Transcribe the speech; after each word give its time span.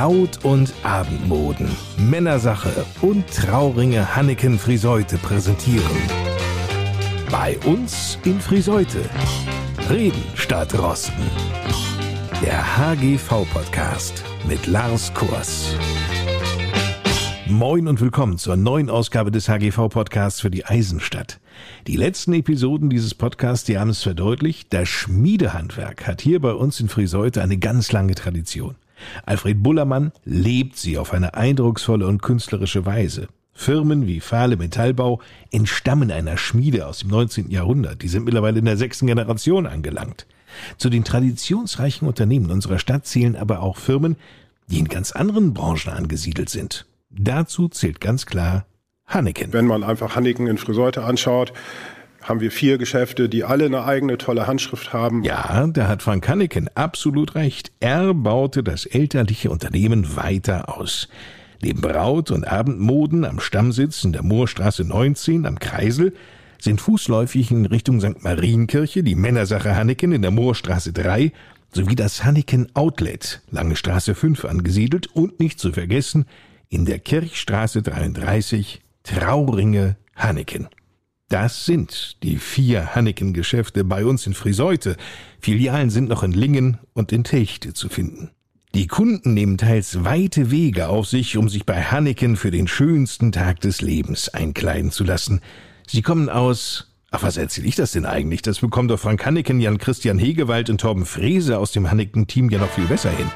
Braut- 0.00 0.46
und 0.46 0.72
Abendmoden, 0.82 1.68
Männersache 1.98 2.86
und 3.02 3.26
Trauringe 3.28 4.16
Hanneken 4.16 4.58
Friseute 4.58 5.18
präsentieren. 5.18 5.84
Bei 7.30 7.58
uns 7.66 8.16
in 8.24 8.40
Friseute. 8.40 9.02
Reden 9.90 10.22
statt 10.36 10.72
Rosten. 10.78 11.20
Der 12.42 12.78
HGV-Podcast 12.78 14.24
mit 14.48 14.66
Lars 14.66 15.12
Kurs. 15.12 15.74
Moin 17.46 17.86
und 17.86 18.00
willkommen 18.00 18.38
zur 18.38 18.56
neuen 18.56 18.88
Ausgabe 18.88 19.30
des 19.30 19.50
HGV-Podcasts 19.50 20.40
für 20.40 20.50
die 20.50 20.64
Eisenstadt. 20.64 21.40
Die 21.86 21.96
letzten 21.96 22.32
Episoden 22.32 22.88
dieses 22.88 23.14
Podcasts, 23.14 23.66
die 23.66 23.76
haben 23.76 23.90
es 23.90 24.02
verdeutlicht, 24.02 24.72
das 24.72 24.88
Schmiedehandwerk 24.88 26.06
hat 26.06 26.22
hier 26.22 26.40
bei 26.40 26.54
uns 26.54 26.80
in 26.80 26.88
Friseute 26.88 27.42
eine 27.42 27.58
ganz 27.58 27.92
lange 27.92 28.14
Tradition. 28.14 28.76
Alfred 29.24 29.62
Bullermann 29.62 30.12
lebt 30.24 30.76
sie 30.76 30.98
auf 30.98 31.12
eine 31.12 31.34
eindrucksvolle 31.34 32.06
und 32.06 32.22
künstlerische 32.22 32.86
Weise. 32.86 33.28
Firmen 33.52 34.06
wie 34.06 34.20
Fahle 34.20 34.56
Metallbau 34.56 35.20
entstammen 35.50 36.10
einer 36.10 36.38
Schmiede 36.38 36.86
aus 36.86 37.00
dem 37.00 37.10
19. 37.10 37.50
Jahrhundert. 37.50 38.02
Die 38.02 38.08
sind 38.08 38.24
mittlerweile 38.24 38.58
in 38.58 38.64
der 38.64 38.76
sechsten 38.76 39.06
Generation 39.06 39.66
angelangt. 39.66 40.26
Zu 40.78 40.88
den 40.88 41.04
traditionsreichen 41.04 42.08
Unternehmen 42.08 42.50
unserer 42.50 42.78
Stadt 42.78 43.06
zählen 43.06 43.36
aber 43.36 43.60
auch 43.60 43.76
Firmen, 43.76 44.16
die 44.68 44.78
in 44.78 44.88
ganz 44.88 45.12
anderen 45.12 45.52
Branchen 45.52 45.92
angesiedelt 45.92 46.48
sind. 46.48 46.86
Dazu 47.10 47.68
zählt 47.68 48.00
ganz 48.00 48.24
klar 48.26 48.66
Hanneken. 49.06 49.52
Wenn 49.52 49.66
man 49.66 49.82
einfach 49.82 50.14
Hanneken 50.14 50.46
in 50.46 50.56
Friseute 50.56 51.04
anschaut, 51.04 51.52
haben 52.22 52.40
wir 52.40 52.50
vier 52.50 52.78
Geschäfte, 52.78 53.28
die 53.28 53.44
alle 53.44 53.66
eine 53.66 53.84
eigene 53.84 54.18
tolle 54.18 54.46
Handschrift 54.46 54.92
haben. 54.92 55.22
Ja, 55.24 55.66
da 55.66 55.88
hat 55.88 56.02
Frank 56.02 56.28
Hanneken 56.28 56.68
absolut 56.74 57.34
recht. 57.34 57.72
Er 57.80 58.14
baute 58.14 58.62
das 58.62 58.86
elterliche 58.86 59.50
Unternehmen 59.50 60.16
weiter 60.16 60.76
aus. 60.76 61.08
Neben 61.62 61.80
Braut- 61.80 62.30
und 62.30 62.46
Abendmoden 62.46 63.24
am 63.24 63.40
Stammsitz 63.40 64.04
in 64.04 64.12
der 64.12 64.22
Moorstraße 64.22 64.84
19 64.84 65.46
am 65.46 65.58
Kreisel 65.58 66.14
sind 66.58 66.80
fußläufig 66.80 67.50
in 67.50 67.66
Richtung 67.66 68.00
St. 68.00 68.22
Marienkirche 68.22 69.02
die 69.02 69.14
Männersache 69.14 69.74
Hanneken 69.76 70.12
in 70.12 70.22
der 70.22 70.30
Moorstraße 70.30 70.92
3 70.92 71.32
sowie 71.72 71.94
das 71.94 72.24
Hanneken 72.24 72.74
Outlet, 72.74 73.42
Lange 73.50 73.76
Straße 73.76 74.14
5 74.14 74.44
angesiedelt 74.44 75.08
und 75.08 75.40
nicht 75.40 75.58
zu 75.58 75.72
vergessen 75.72 76.26
in 76.68 76.84
der 76.84 76.98
Kirchstraße 76.98 77.82
33 77.82 78.80
Trauringe 79.02 79.96
Hanneken. 80.16 80.68
Das 81.30 81.64
sind 81.64 82.16
die 82.24 82.38
vier 82.38 82.96
Hanneken-Geschäfte 82.96 83.84
bei 83.84 84.04
uns 84.04 84.26
in 84.26 84.34
Friseute. 84.34 84.96
Filialen 85.40 85.88
sind 85.88 86.08
noch 86.08 86.24
in 86.24 86.32
Lingen 86.32 86.78
und 86.92 87.12
in 87.12 87.22
Techte 87.22 87.72
zu 87.72 87.88
finden. 87.88 88.30
Die 88.74 88.88
Kunden 88.88 89.32
nehmen 89.32 89.56
teils 89.56 90.04
weite 90.04 90.50
Wege 90.50 90.88
auf 90.88 91.06
sich, 91.06 91.36
um 91.36 91.48
sich 91.48 91.64
bei 91.64 91.82
Hanneken 91.84 92.36
für 92.36 92.50
den 92.50 92.66
schönsten 92.66 93.30
Tag 93.30 93.60
des 93.60 93.80
Lebens 93.80 94.28
einkleiden 94.28 94.90
zu 94.90 95.04
lassen. 95.04 95.40
Sie 95.86 96.02
kommen 96.02 96.28
aus 96.28 96.88
Ach, 97.12 97.22
was 97.22 97.36
erzähle 97.36 97.68
ich 97.68 97.76
das 97.76 97.92
denn 97.92 98.06
eigentlich? 98.06 98.42
Das 98.42 98.58
bekommt 98.58 98.90
doch 98.90 98.98
Frank 98.98 99.24
Hanneken, 99.24 99.60
Jan 99.60 99.78
Christian 99.78 100.18
Hegewald 100.18 100.68
und 100.68 100.80
Torben 100.80 101.06
Frese 101.06 101.58
aus 101.58 101.70
dem 101.72 101.90
Hanneken-Team 101.90 102.50
ja 102.50 102.58
noch 102.58 102.70
viel 102.70 102.86
besser 102.86 103.10
hin. 103.10 103.30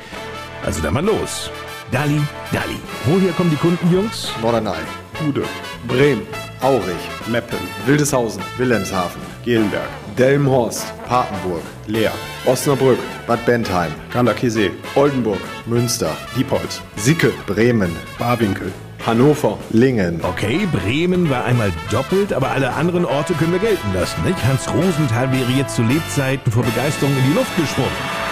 Also 0.65 0.81
dann 0.81 0.95
mal 0.95 1.05
los. 1.05 1.50
Dali, 1.92 2.20
Dali. 2.53 2.77
Woher 3.05 3.33
kommen 3.33 3.50
die 3.50 3.56
Kunden, 3.56 3.92
Jungs? 3.92 4.31
Norderney, 4.41 4.78
Bude, 5.20 5.45
Bremen, 5.89 6.22
Aurich, 6.65 6.97
Meppen, 7.31 7.59
Wildeshausen, 7.84 8.43
Wilhelmshaven, 8.57 9.20
Gelenberg, 9.45 9.87
Delmenhorst, 10.17 10.87
Papenburg, 11.06 11.61
Leer, 11.87 12.12
Osnabrück, 12.47 12.98
Bad 13.27 13.45
Bentheim, 13.45 13.93
Ganderkesee, 14.11 14.71
Oldenburg, 14.94 15.41
Münster, 15.66 16.16
Diepholz, 16.34 16.81
Sicke, 16.97 17.34
Bremen, 17.47 17.94
Barwinkel, 18.19 18.72
Hannover, 19.05 19.59
Lingen, 19.72 20.25
Okay, 20.25 20.66
Bremen 20.72 21.28
war 21.28 21.44
einmal 21.44 21.71
doppelt, 21.91 22.33
aber 22.33 22.50
alle 22.53 22.72
anderen 22.72 23.05
Orte 23.05 23.34
können 23.34 23.53
wir 23.53 23.59
gelten 23.59 23.93
lassen, 23.93 24.25
nicht? 24.25 24.43
Hans 24.43 24.67
Rosenthal 24.72 25.31
wäre 25.33 25.53
jetzt 25.53 25.77
zu 25.77 25.83
Lebzeiten 25.83 26.50
vor 26.50 26.62
Begeisterung 26.62 27.15
in 27.15 27.31
die 27.31 27.37
Luft 27.37 27.55
gesprungen. 27.59 28.24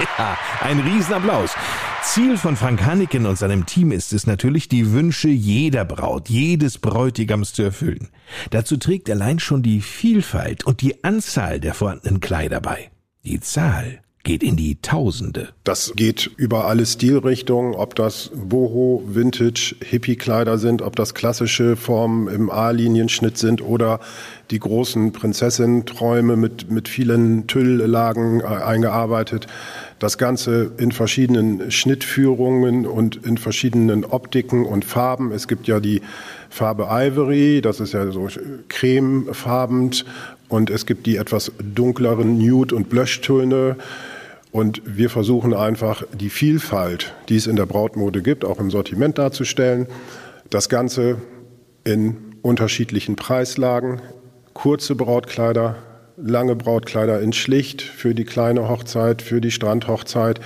Ja, 0.18 0.36
ein 0.60 0.80
Riesenapplaus. 0.80 1.54
Ziel 2.02 2.36
von 2.36 2.56
Frank 2.56 2.84
Hanneken 2.84 3.26
und 3.26 3.36
seinem 3.36 3.66
Team 3.66 3.92
ist 3.92 4.12
es 4.12 4.26
natürlich, 4.26 4.68
die 4.68 4.92
Wünsche 4.92 5.28
jeder 5.28 5.84
Braut, 5.84 6.28
jedes 6.28 6.78
Bräutigams 6.78 7.52
zu 7.52 7.62
erfüllen. 7.62 8.08
Dazu 8.50 8.76
trägt 8.76 9.08
allein 9.10 9.38
schon 9.38 9.62
die 9.62 9.80
Vielfalt 9.80 10.64
und 10.64 10.80
die 10.80 11.04
Anzahl 11.04 11.60
der 11.60 11.74
vorhandenen 11.74 12.20
Kleider 12.20 12.60
bei. 12.60 12.90
Die 13.24 13.40
Zahl 13.40 14.00
geht 14.22 14.42
in 14.42 14.56
die 14.56 14.80
Tausende. 14.82 15.48
Das 15.64 15.92
geht 15.96 16.30
über 16.36 16.66
alle 16.66 16.84
Stilrichtungen, 16.84 17.74
ob 17.74 17.94
das 17.94 18.30
Boho, 18.34 19.02
Vintage, 19.06 19.76
Hippie-Kleider 19.82 20.58
sind, 20.58 20.82
ob 20.82 20.94
das 20.96 21.14
klassische 21.14 21.76
Formen 21.76 22.28
im 22.28 22.50
A-Linienschnitt 22.50 23.38
sind 23.38 23.62
oder 23.62 24.00
die 24.50 24.58
großen 24.58 25.12
Prinzessin-Träume 25.12 26.36
mit, 26.36 26.70
mit 26.70 26.88
vielen 26.88 27.46
Tülllagen 27.46 28.40
äh, 28.40 28.44
eingearbeitet. 28.44 29.46
Das 30.00 30.16
Ganze 30.16 30.72
in 30.78 30.92
verschiedenen 30.92 31.70
Schnittführungen 31.70 32.86
und 32.86 33.16
in 33.16 33.36
verschiedenen 33.36 34.06
Optiken 34.06 34.64
und 34.64 34.86
Farben. 34.86 35.30
Es 35.30 35.46
gibt 35.46 35.68
ja 35.68 35.78
die 35.78 36.00
Farbe 36.48 36.88
Ivory, 36.90 37.60
das 37.60 37.80
ist 37.80 37.92
ja 37.92 38.10
so 38.10 38.26
cremefarbend. 38.68 40.06
Und 40.48 40.70
es 40.70 40.86
gibt 40.86 41.06
die 41.06 41.16
etwas 41.16 41.52
dunkleren 41.62 42.38
Nude- 42.38 42.74
und 42.74 42.88
Blöschtöne. 42.88 43.76
Und 44.52 44.80
wir 44.86 45.10
versuchen 45.10 45.52
einfach 45.52 46.02
die 46.14 46.30
Vielfalt, 46.30 47.14
die 47.28 47.36
es 47.36 47.46
in 47.46 47.56
der 47.56 47.66
Brautmode 47.66 48.22
gibt, 48.22 48.46
auch 48.46 48.58
im 48.58 48.70
Sortiment 48.70 49.18
darzustellen. 49.18 49.86
Das 50.48 50.70
Ganze 50.70 51.18
in 51.84 52.16
unterschiedlichen 52.40 53.16
Preislagen. 53.16 54.00
Kurze 54.54 54.94
Brautkleider, 54.94 55.76
lange 56.22 56.56
Brautkleider 56.56 57.20
in 57.20 57.32
schlicht 57.32 57.82
für 57.82 58.14
die 58.14 58.24
kleine 58.24 58.68
Hochzeit, 58.68 59.22
für 59.22 59.40
die 59.40 59.50
Strandhochzeit. 59.50 60.40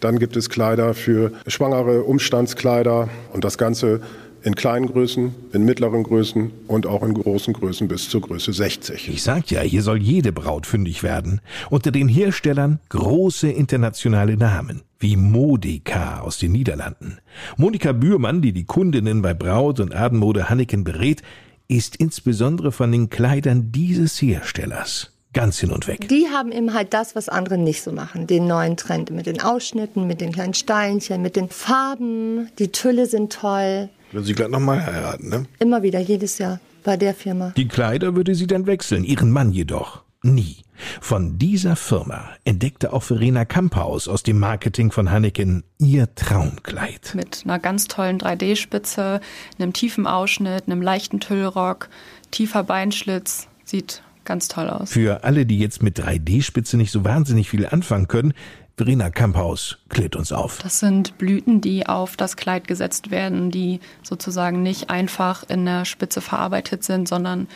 Dann 0.00 0.18
gibt 0.18 0.36
es 0.36 0.50
Kleider 0.50 0.94
für 0.94 1.32
schwangere 1.46 2.04
Umstandskleider 2.04 3.08
und 3.32 3.44
das 3.44 3.58
Ganze 3.58 4.00
in 4.42 4.54
kleinen 4.54 4.86
Größen, 4.86 5.34
in 5.52 5.64
mittleren 5.64 6.02
Größen 6.02 6.50
und 6.66 6.86
auch 6.86 7.02
in 7.02 7.14
großen 7.14 7.52
Größen 7.52 7.88
bis 7.88 8.08
zur 8.08 8.22
Größe 8.22 8.52
60. 8.52 9.08
Ich 9.08 9.22
sag 9.22 9.50
ja, 9.50 9.60
hier 9.60 9.82
soll 9.82 9.98
jede 9.98 10.32
Braut 10.32 10.66
fündig 10.66 11.02
werden. 11.02 11.40
Unter 11.68 11.90
den 11.90 12.08
Herstellern 12.08 12.80
große 12.88 13.50
internationale 13.50 14.36
Namen, 14.36 14.82
wie 14.98 15.16
Modica 15.16 16.20
aus 16.20 16.38
den 16.38 16.52
Niederlanden. 16.52 17.18
Monika 17.56 17.92
Bührmann, 17.92 18.40
die 18.40 18.52
die 18.52 18.64
Kundinnen 18.64 19.20
bei 19.22 19.34
Braut- 19.34 19.80
und 19.80 19.94
Abendmode 19.94 20.48
Hanneken 20.48 20.84
berät, 20.84 21.22
ist 21.68 21.96
insbesondere 21.96 22.72
von 22.72 22.90
den 22.90 23.10
Kleidern 23.10 23.70
dieses 23.72 24.20
Herstellers 24.20 25.12
ganz 25.32 25.58
hin 25.58 25.70
und 25.70 25.86
weg. 25.86 26.08
Die 26.08 26.28
haben 26.28 26.52
eben 26.52 26.74
halt 26.74 26.92
das, 26.94 27.14
was 27.14 27.28
andere 27.28 27.58
nicht 27.58 27.82
so 27.82 27.92
machen. 27.92 28.26
Den 28.26 28.46
neuen 28.46 28.76
Trend 28.76 29.10
mit 29.10 29.26
den 29.26 29.40
Ausschnitten, 29.40 30.06
mit 30.06 30.20
den 30.20 30.32
kleinen 30.32 30.54
Steinchen, 30.54 31.22
mit 31.22 31.36
den 31.36 31.48
Farben. 31.48 32.48
Die 32.58 32.72
Tülle 32.72 33.06
sind 33.06 33.32
toll. 33.32 33.88
Wenn 34.12 34.24
Sie 34.24 34.34
gleich 34.34 34.48
nochmal 34.48 34.84
heiraten, 34.84 35.28
ne? 35.28 35.46
Immer 35.60 35.82
wieder, 35.82 36.00
jedes 36.00 36.38
Jahr 36.38 36.58
bei 36.82 36.96
der 36.96 37.14
Firma. 37.14 37.52
Die 37.56 37.68
Kleider 37.68 38.16
würde 38.16 38.34
sie 38.34 38.46
dann 38.46 38.66
wechseln, 38.66 39.04
ihren 39.04 39.30
Mann 39.30 39.52
jedoch 39.52 40.02
nie. 40.22 40.58
Von 41.00 41.38
dieser 41.38 41.76
Firma 41.76 42.30
entdeckte 42.44 42.92
auch 42.92 43.02
Verena 43.02 43.44
Kamphaus 43.44 44.08
aus 44.08 44.22
dem 44.22 44.38
Marketing 44.38 44.90
von 44.90 45.10
Hanneken 45.10 45.62
ihr 45.78 46.14
Traumkleid. 46.14 47.12
mit 47.14 47.42
einer 47.44 47.58
ganz 47.58 47.86
tollen 47.86 48.18
3D-Spitze, 48.18 49.20
einem 49.58 49.72
tiefen 49.72 50.06
Ausschnitt, 50.06 50.64
einem 50.66 50.82
leichten 50.82 51.20
Tüllrock, 51.20 51.88
tiefer 52.30 52.64
Beinschlitz. 52.64 53.46
Sieht 53.64 54.02
ganz 54.30 54.46
toll 54.46 54.70
aus. 54.70 54.92
Für 54.92 55.24
alle, 55.24 55.44
die 55.44 55.58
jetzt 55.58 55.82
mit 55.82 55.98
3D-Spitze 55.98 56.76
nicht 56.76 56.92
so 56.92 57.04
wahnsinnig 57.04 57.50
viel 57.50 57.66
anfangen 57.66 58.06
können, 58.06 58.32
Verena 58.76 59.10
Kamphaus 59.10 59.78
klärt 59.88 60.14
uns 60.14 60.30
auf. 60.30 60.60
Das 60.62 60.78
sind 60.78 61.18
Blüten, 61.18 61.60
die 61.60 61.88
auf 61.88 62.16
das 62.16 62.36
Kleid 62.36 62.68
gesetzt 62.68 63.10
werden, 63.10 63.50
die 63.50 63.80
sozusagen 64.04 64.62
nicht 64.62 64.88
einfach 64.88 65.42
in 65.48 65.64
der 65.64 65.84
Spitze 65.84 66.20
verarbeitet 66.20 66.84
sind, 66.84 67.08
sondern, 67.08 67.48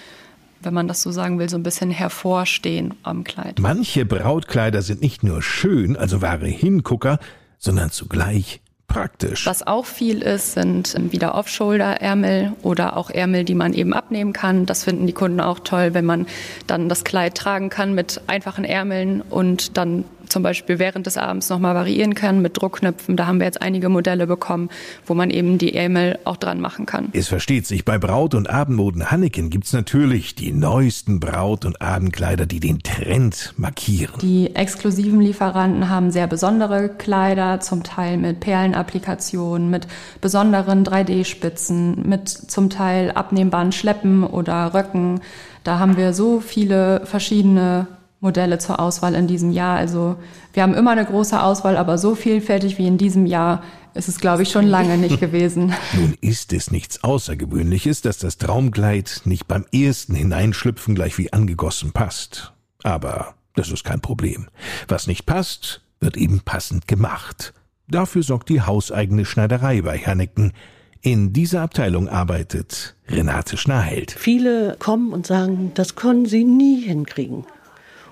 wenn 0.63 0.75
man 0.75 0.89
das 0.89 1.01
so 1.01 1.13
sagen 1.13 1.39
will, 1.39 1.49
so 1.49 1.57
ein 1.57 1.63
bisschen 1.63 1.93
hervorstehen 1.93 2.95
am 3.05 3.23
Kleid. 3.23 3.61
Manche 3.61 4.05
Brautkleider 4.05 4.83
sind 4.83 5.01
nicht 5.01 5.23
nur 5.23 5.43
schön, 5.43 5.97
also 5.97 6.23
wahre 6.23 6.49
Hingucker, 6.49 7.21
sondern 7.57 7.93
zugleich 7.93 8.61
praktisch. 8.95 9.45
Was 9.47 9.67
auch 9.67 9.85
viel 9.85 10.23
ist, 10.23 10.53
sind 10.53 10.95
wieder 11.13 11.35
Off-Shoulder-Ärmel 11.35 12.53
oder 12.63 12.97
auch 12.97 13.11
Ärmel, 13.11 13.45
die 13.45 13.55
man 13.55 13.75
eben 13.75 13.93
abnehmen 13.93 14.33
kann. 14.33 14.67
Das 14.67 14.85
finden 14.85 15.07
die 15.07 15.13
Kunden 15.13 15.41
auch 15.41 15.59
toll, 15.59 15.95
wenn 15.95 16.05
man 16.05 16.27
dann 16.67 16.89
das 16.89 17.05
Kleid 17.05 17.35
tragen 17.35 17.71
kann 17.71 17.95
mit 17.95 18.21
einfachen 18.29 18.65
Ärmeln 18.65 19.21
und 19.21 19.77
dann 19.77 20.05
zum 20.29 20.43
Beispiel 20.43 20.79
während 20.79 21.07
des 21.07 21.17
Abends 21.17 21.49
nochmal 21.49 21.75
variieren 21.75 22.15
kann 22.15 22.43
mit 22.43 22.61
Druckknöpfen. 22.61 23.17
Da 23.17 23.27
haben 23.27 23.39
wir 23.39 23.47
jetzt 23.47 23.63
einige 23.63 23.89
Modelle 23.89 24.27
bekommen, 24.27 24.71
wo 25.07 25.15
man 25.15 25.31
eben 25.31 25.59
die 25.59 25.75
Ärmel 25.75 26.19
auch 26.25 26.37
dran 26.37 26.61
machen 26.61 26.87
kann. 26.87 27.09
Es 27.13 27.29
versteht 27.29 27.67
sich, 27.67 27.85
bei 27.85 27.99
Braut- 27.99 28.35
und 28.35 28.49
Abendmoden 28.49 29.11
Hanneken 29.11 29.51
gibt's 29.51 29.73
natürlich 29.73 30.35
die 30.35 30.53
neuesten 30.53 31.21
Braut- 31.21 31.65
und 31.65 31.81
Abendkleider, 31.81 32.47
die 32.47 32.61
den 32.61 32.81
Trend 32.81 33.55
markieren. 33.57 34.15
Die 34.21 34.55
exklusiven 34.55 35.21
Lieferanten 35.21 35.89
haben 35.89 36.11
sehr 36.11 36.27
besondere 36.27 36.89
Kleider, 36.89 37.61
zum 37.61 37.83
Teil 37.83 38.17
mit 38.17 38.41
Perlenapplikationen, 38.41 39.71
mit 39.71 39.87
besonderen 40.21 40.85
3D-Spitzen, 40.85 42.09
mit 42.09 42.29
zum 42.29 42.71
Teil 42.71 43.11
abnehmbaren 43.13 43.73
Schleppen 43.73 44.25
oder 44.25 44.75
Röcken. 44.75 45.21
Da 45.65 45.79
haben 45.79 45.97
wir 45.97 46.13
so 46.13 46.41
viele 46.41 47.07
verschiedene 47.07 47.87
Modelle 48.25 48.59
zur 48.59 48.81
Auswahl 48.81 49.15
in 49.15 49.29
diesem 49.29 49.53
Jahr. 49.53 49.77
Also 49.77 50.17
wir 50.53 50.65
haben 50.65 50.75
immer 50.75 50.91
eine 50.91 51.05
große 51.05 51.41
Auswahl, 51.41 51.77
aber 51.77 51.99
so 51.99 52.17
vielfältig 52.17 52.79
wie 52.79 52.89
in 52.89 52.99
diesem 52.99 53.27
Jahr 53.27 53.63
ist 53.95 54.09
es, 54.09 54.19
glaube 54.19 54.43
ich, 54.43 54.51
schon 54.51 54.67
lange 54.77 54.99
nicht 54.99 55.21
gewesen. 55.21 55.73
Nun 55.93 56.17
ist 56.21 56.53
es 56.53 56.73
nichts 56.73 57.05
Außergewöhnliches, 57.05 58.01
dass 58.01 58.19
das 58.19 58.39
Traumkleid 58.39 59.23
nicht 59.27 59.47
beim 59.47 59.65
ersten 59.73 60.17
Hineinschlüpfen 60.17 60.97
gleich 60.97 61.17
wie 61.19 61.33
angegossen 61.33 61.93
passt. 61.93 62.53
Aber 62.83 63.35
das 63.55 63.71
ist 63.71 63.85
kein 63.85 64.01
Problem. 64.01 64.49
Was 64.89 65.07
nicht 65.07 65.27
passt, 65.27 65.83
wird 66.01 66.17
eben 66.17 66.41
passend 66.41 66.89
gemacht. 66.89 67.55
Dafür 67.87 68.23
sorgt 68.23 68.49
die 68.49 68.63
hauseigene 68.63 69.25
Schneiderei 69.25 69.83
bei 69.83 69.99
Hanneken. 69.99 70.53
In 71.03 71.35
dieser 71.35 71.61
Abteilung 71.61 72.09
arbeitet 72.09 72.97
Renate 73.09 73.59
Schnaheld. 73.59 74.13
Viele 74.19 74.77
kommen 74.79 75.13
und 75.13 75.27
sagen, 75.27 75.73
das 75.75 75.97
können 75.97 76.25
sie 76.25 76.45
nie 76.45 76.81
hinkriegen. 76.81 77.45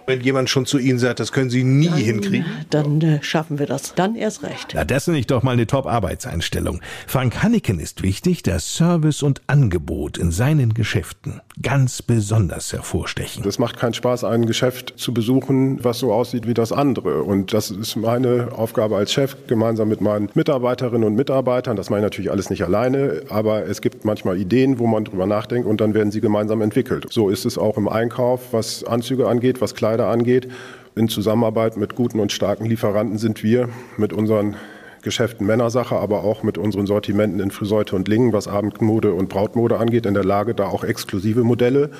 Wenn 0.07 0.21
jemand 0.21 0.51
schon 0.51 0.67
zu 0.67 0.79
Ihnen 0.79 0.99
sagt, 0.99 1.21
das 1.21 1.33
können 1.33 1.51
Sie 1.51 1.65
nie 1.65 1.87
dann, 1.87 1.99
hinkriegen. 1.99 2.47
Dann 2.71 3.01
äh, 3.01 3.23
schaffen 3.23 3.59
wir 3.59 3.67
das. 3.67 3.95
Dann 3.95 4.17
erst 4.17 4.43
recht. 4.43 4.73
Na, 4.75 4.85
das 4.85 5.05
finde 5.05 5.21
ich 5.21 5.27
doch 5.27 5.43
mal 5.43 5.53
eine 5.53 5.67
Top-Arbeitseinstellung. 5.67 6.81
Frank 7.07 7.43
Hanneken 7.43 7.79
ist 7.79 8.03
wichtig, 8.03 8.43
dass 8.43 8.75
Service 8.75 9.23
und 9.23 9.43
Angebot 9.47 10.19
in 10.19 10.31
seinen 10.31 10.75
Geschäften 10.75 11.41
ganz 11.61 12.03
besonders 12.03 12.73
hervorstechen. 12.73 13.47
Es 13.47 13.59
macht 13.59 13.79
keinen 13.79 13.95
Spaß, 13.95 14.25
ein 14.25 14.47
Geschäft 14.47 14.95
zu 14.97 15.15
besuchen, 15.15 15.83
was 15.85 15.99
so 15.99 16.13
aussieht 16.13 16.47
wie 16.47 16.55
das 16.55 16.73
andere. 16.73 17.23
Und 17.23 17.53
das 17.53 17.71
ist 17.71 17.97
meine 17.97 18.49
Aufgabe 18.53 18.97
als 18.97 19.13
Chef, 19.13 19.37
gemeinsam 19.47 19.89
mit 19.89 20.01
meinen 20.01 20.31
Mitarbeiterinnen 20.35 21.05
und 21.05 21.15
Mitarbeitern. 21.15 21.77
Das 21.77 21.91
mache 21.91 22.01
ich 22.01 22.05
natürlich 22.05 22.31
alles 22.31 22.51
nicht 22.51 22.65
alleine, 22.65 23.23
aber 23.29 23.67
es 23.67 23.81
gibt 23.81 24.05
manchmal 24.05 24.39
Ideen, 24.39 24.79
wo 24.79 24.87
man 24.87 25.05
drüber 25.05 25.27
nachdenkt 25.27 25.69
und 25.69 25.81
dann 25.81 25.95
werden 25.95 26.11
sie 26.11 26.21
gemeinsam 26.21 26.61
entwickelt. 26.63 27.07
So 27.11 27.29
ist 27.29 27.45
es 27.45 27.59
auch 27.59 27.77
im 27.77 27.89
Einkauf, 27.89 28.53
was 28.53 28.85
Anzüge 28.85 29.29
angeht, 29.29 29.61
was 29.61 29.75
Kleider 29.93 30.09
angeht. 30.09 30.49
In 30.95 31.09
Zusammenarbeit 31.09 31.77
mit 31.77 31.95
guten 31.95 32.19
und 32.19 32.33
starken 32.33 32.65
Lieferanten 32.65 33.19
sind 33.19 33.43
wir 33.43 33.69
mit 33.99 34.15
unseren 34.15 34.57
Geschäften 35.03 35.47
Männersache, 35.47 35.97
aber 35.97 36.25
auch 36.25 36.43
mit 36.43 36.57
unseren 36.57 36.87
Sortimenten 36.87 37.41
in 37.41 37.51
Friseute 37.51 37.95
und 37.95 38.09
Lingen, 38.09 38.33
was 38.33 38.49
Abendmode 38.49 39.13
und 39.13 39.29
Brautmode 39.29 39.77
angeht, 39.77 40.07
in 40.07 40.15
der 40.15 40.25
Lage, 40.25 40.55
da 40.55 40.67
auch 40.67 40.83
exklusive 40.83 41.45
Modelle 41.45 41.91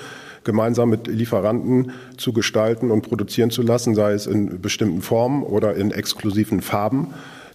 gemeinsam 0.45 0.89
mit 0.89 1.07
Lieferanten 1.07 1.93
zu 2.17 2.33
gestalten 2.33 2.91
und 2.91 3.03
produzieren 3.03 3.51
zu 3.51 3.61
lassen, 3.61 3.95
sei 3.95 4.13
es 4.13 4.27
in 4.27 4.63
bestimmten 4.63 5.03
Formen 5.03 5.43
oder 5.43 5.75
in 5.75 5.91
exklusiven 5.91 6.63
Farben 6.63 7.09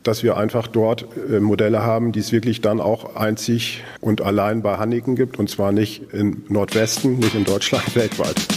dass 0.04 0.24
wir 0.24 0.38
einfach 0.38 0.68
dort 0.68 1.06
äh, 1.30 1.39
Modelle 1.39 1.84
haben, 1.84 2.13
die 2.13 2.19
es 2.19 2.31
wirklich 2.31 2.62
dann 2.62 2.80
auch 2.80 3.16
einzig 3.16 3.84
und 4.00 4.22
allein 4.22 4.62
bei 4.62 4.78
Hanniken 4.78 5.16
gibt, 5.16 5.38
und 5.38 5.50
zwar 5.50 5.74
nicht 5.74 6.13
im 6.13 6.44
Nordwesten, 6.48 7.19
nicht 7.19 7.36
in 7.36 7.44
Deutschland, 7.44 7.95
weltweit. 7.95 8.56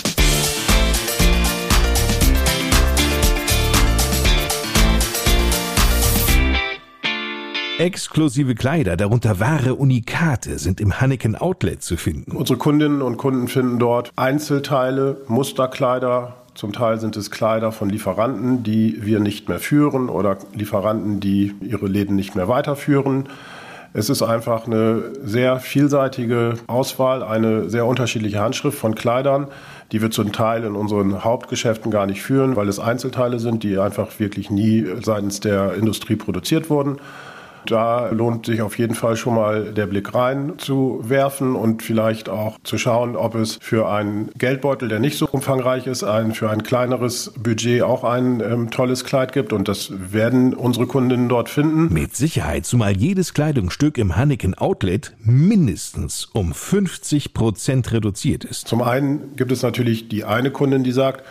Exklusive 7.81 8.55
Kleider, 8.55 8.99
darunter 8.99 9.41
wahre 9.41 9.75
Unikate, 9.75 10.59
sind 10.59 10.83
im 10.83 11.01
Hanneken 11.01 11.35
Outlet 11.35 11.83
zu 11.83 11.97
finden. 11.97 12.37
Unsere 12.37 12.59
Kundinnen 12.59 13.01
und 13.01 13.17
Kunden 13.17 13.49
finden 13.49 13.79
dort 13.79 14.13
Einzelteile, 14.17 15.17
Musterkleider. 15.29 16.37
Zum 16.55 16.75
Teil 16.75 17.01
sind 17.01 17.17
es 17.17 17.31
Kleider 17.31 17.73
von 17.73 17.89
Lieferanten, 17.89 18.63
die 18.63 18.99
wir 19.01 19.19
nicht 19.19 19.49
mehr 19.49 19.61
führen 19.61 20.11
oder 20.11 20.37
Lieferanten, 20.53 21.21
die 21.21 21.55
ihre 21.63 21.87
Läden 21.87 22.17
nicht 22.17 22.35
mehr 22.37 22.49
weiterführen. 22.49 23.31
Es 23.95 24.11
ist 24.11 24.21
einfach 24.21 24.67
eine 24.67 25.13
sehr 25.25 25.59
vielseitige 25.59 26.57
Auswahl, 26.67 27.23
eine 27.23 27.71
sehr 27.71 27.87
unterschiedliche 27.87 28.41
Handschrift 28.41 28.79
von 28.79 28.95
Kleidern, 28.95 29.47
die 29.91 30.03
wir 30.03 30.11
zum 30.11 30.33
Teil 30.33 30.65
in 30.65 30.77
unseren 30.77 31.25
Hauptgeschäften 31.25 31.91
gar 31.91 32.05
nicht 32.05 32.21
führen, 32.21 32.57
weil 32.57 32.69
es 32.69 32.79
Einzelteile 32.79 33.39
sind, 33.39 33.63
die 33.63 33.79
einfach 33.79 34.21
wirklich 34.21 34.51
nie 34.51 34.85
seitens 35.03 35.41
der 35.41 35.73
Industrie 35.73 36.17
produziert 36.17 36.69
wurden. 36.69 36.99
Da 37.67 38.11
lohnt 38.11 38.47
sich 38.47 38.63
auf 38.63 38.79
jeden 38.79 38.95
Fall 38.95 39.17
schon 39.17 39.35
mal 39.35 39.73
der 39.73 39.87
Blick 39.87 40.15
rein 40.15 40.55
zu 40.59 41.01
werfen 41.03 41.55
und 41.55 41.83
vielleicht 41.83 42.29
auch 42.29 42.59
zu 42.63 42.79
schauen, 42.79 43.17
ob 43.17 43.35
es 43.35 43.59
für 43.61 43.89
einen 43.89 44.31
Geldbeutel, 44.37 44.89
der 44.89 45.01
nicht 45.01 45.19
so 45.19 45.27
umfangreich 45.27 45.87
ist, 45.87 46.03
ein, 46.03 46.33
für 46.33 46.51
ein 46.51 46.63
kleineres 46.63 47.33
Budget 47.39 47.83
auch 47.83 48.05
ein 48.05 48.41
ähm, 48.41 48.71
tolles 48.71 49.05
Kleid 49.05 49.33
gibt. 49.33 49.53
Und 49.53 49.69
das 49.69 49.93
werden 50.13 50.55
unsere 50.55 50.87
Kundinnen 50.87 51.29
dort 51.29 51.49
finden. 51.49 51.93
Mit 51.93 52.17
Sicherheit, 52.17 52.67
zumal 52.67 52.97
jedes 52.97 53.35
Kleidungsstück 53.35 53.99
im 53.99 54.17
Hanneken 54.17 54.55
Outlet 54.55 55.15
mindestens 55.23 56.27
um 56.33 56.53
50 56.53 57.35
Prozent 57.35 57.93
reduziert 57.93 58.45
ist. 58.45 58.69
Zum 58.69 58.83
einen 58.83 59.37
gibt 59.37 59.53
es 59.53 59.63
natürlich 59.63 60.09
die 60.09 60.25
eine 60.25 60.51
Kundin, 60.51 60.85
die 60.85 60.93
sagt, 60.93 61.25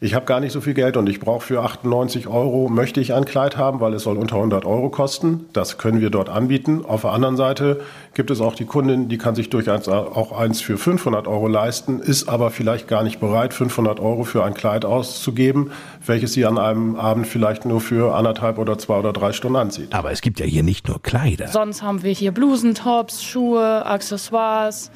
ich 0.00 0.14
habe 0.14 0.26
gar 0.26 0.38
nicht 0.38 0.52
so 0.52 0.60
viel 0.60 0.74
Geld 0.74 0.96
und 0.96 1.08
ich 1.08 1.18
brauche 1.18 1.44
für 1.44 1.62
98 1.62 2.28
Euro, 2.28 2.68
möchte 2.68 3.00
ich 3.00 3.14
ein 3.14 3.24
Kleid 3.24 3.56
haben, 3.56 3.80
weil 3.80 3.94
es 3.94 4.04
soll 4.04 4.16
unter 4.16 4.36
100 4.36 4.64
Euro 4.64 4.90
kosten. 4.90 5.46
Das 5.52 5.76
können 5.76 6.00
wir 6.00 6.10
dort 6.10 6.28
anbieten. 6.28 6.84
Auf 6.86 7.00
der 7.00 7.10
anderen 7.10 7.36
Seite 7.36 7.80
gibt 8.14 8.30
es 8.30 8.40
auch 8.40 8.54
die 8.54 8.64
Kundin, 8.64 9.08
die 9.08 9.18
kann 9.18 9.34
sich 9.34 9.50
durchaus 9.50 9.88
auch 9.88 10.38
eins 10.38 10.60
für 10.60 10.78
500 10.78 11.26
Euro 11.26 11.48
leisten, 11.48 11.98
ist 11.98 12.28
aber 12.28 12.50
vielleicht 12.52 12.86
gar 12.86 13.02
nicht 13.02 13.18
bereit, 13.18 13.52
500 13.52 13.98
Euro 13.98 14.22
für 14.22 14.44
ein 14.44 14.54
Kleid 14.54 14.84
auszugeben, 14.84 15.72
welches 16.06 16.32
sie 16.32 16.46
an 16.46 16.58
einem 16.58 16.94
Abend 16.94 17.26
vielleicht 17.26 17.64
nur 17.64 17.80
für 17.80 18.14
anderthalb 18.14 18.58
oder 18.58 18.78
zwei 18.78 19.00
oder 19.00 19.12
drei 19.12 19.32
Stunden 19.32 19.56
anzieht. 19.56 19.92
Aber 19.92 20.12
es 20.12 20.20
gibt 20.20 20.38
ja 20.38 20.46
hier 20.46 20.62
nicht 20.62 20.86
nur 20.86 21.02
Kleider. 21.02 21.48
Sonst 21.48 21.82
haben 21.82 22.04
wir 22.04 22.12
hier 22.12 22.30
Blusen, 22.30 22.76
Tops, 22.76 23.24
Schuhe, 23.24 23.84
Accessoires, 23.84 24.92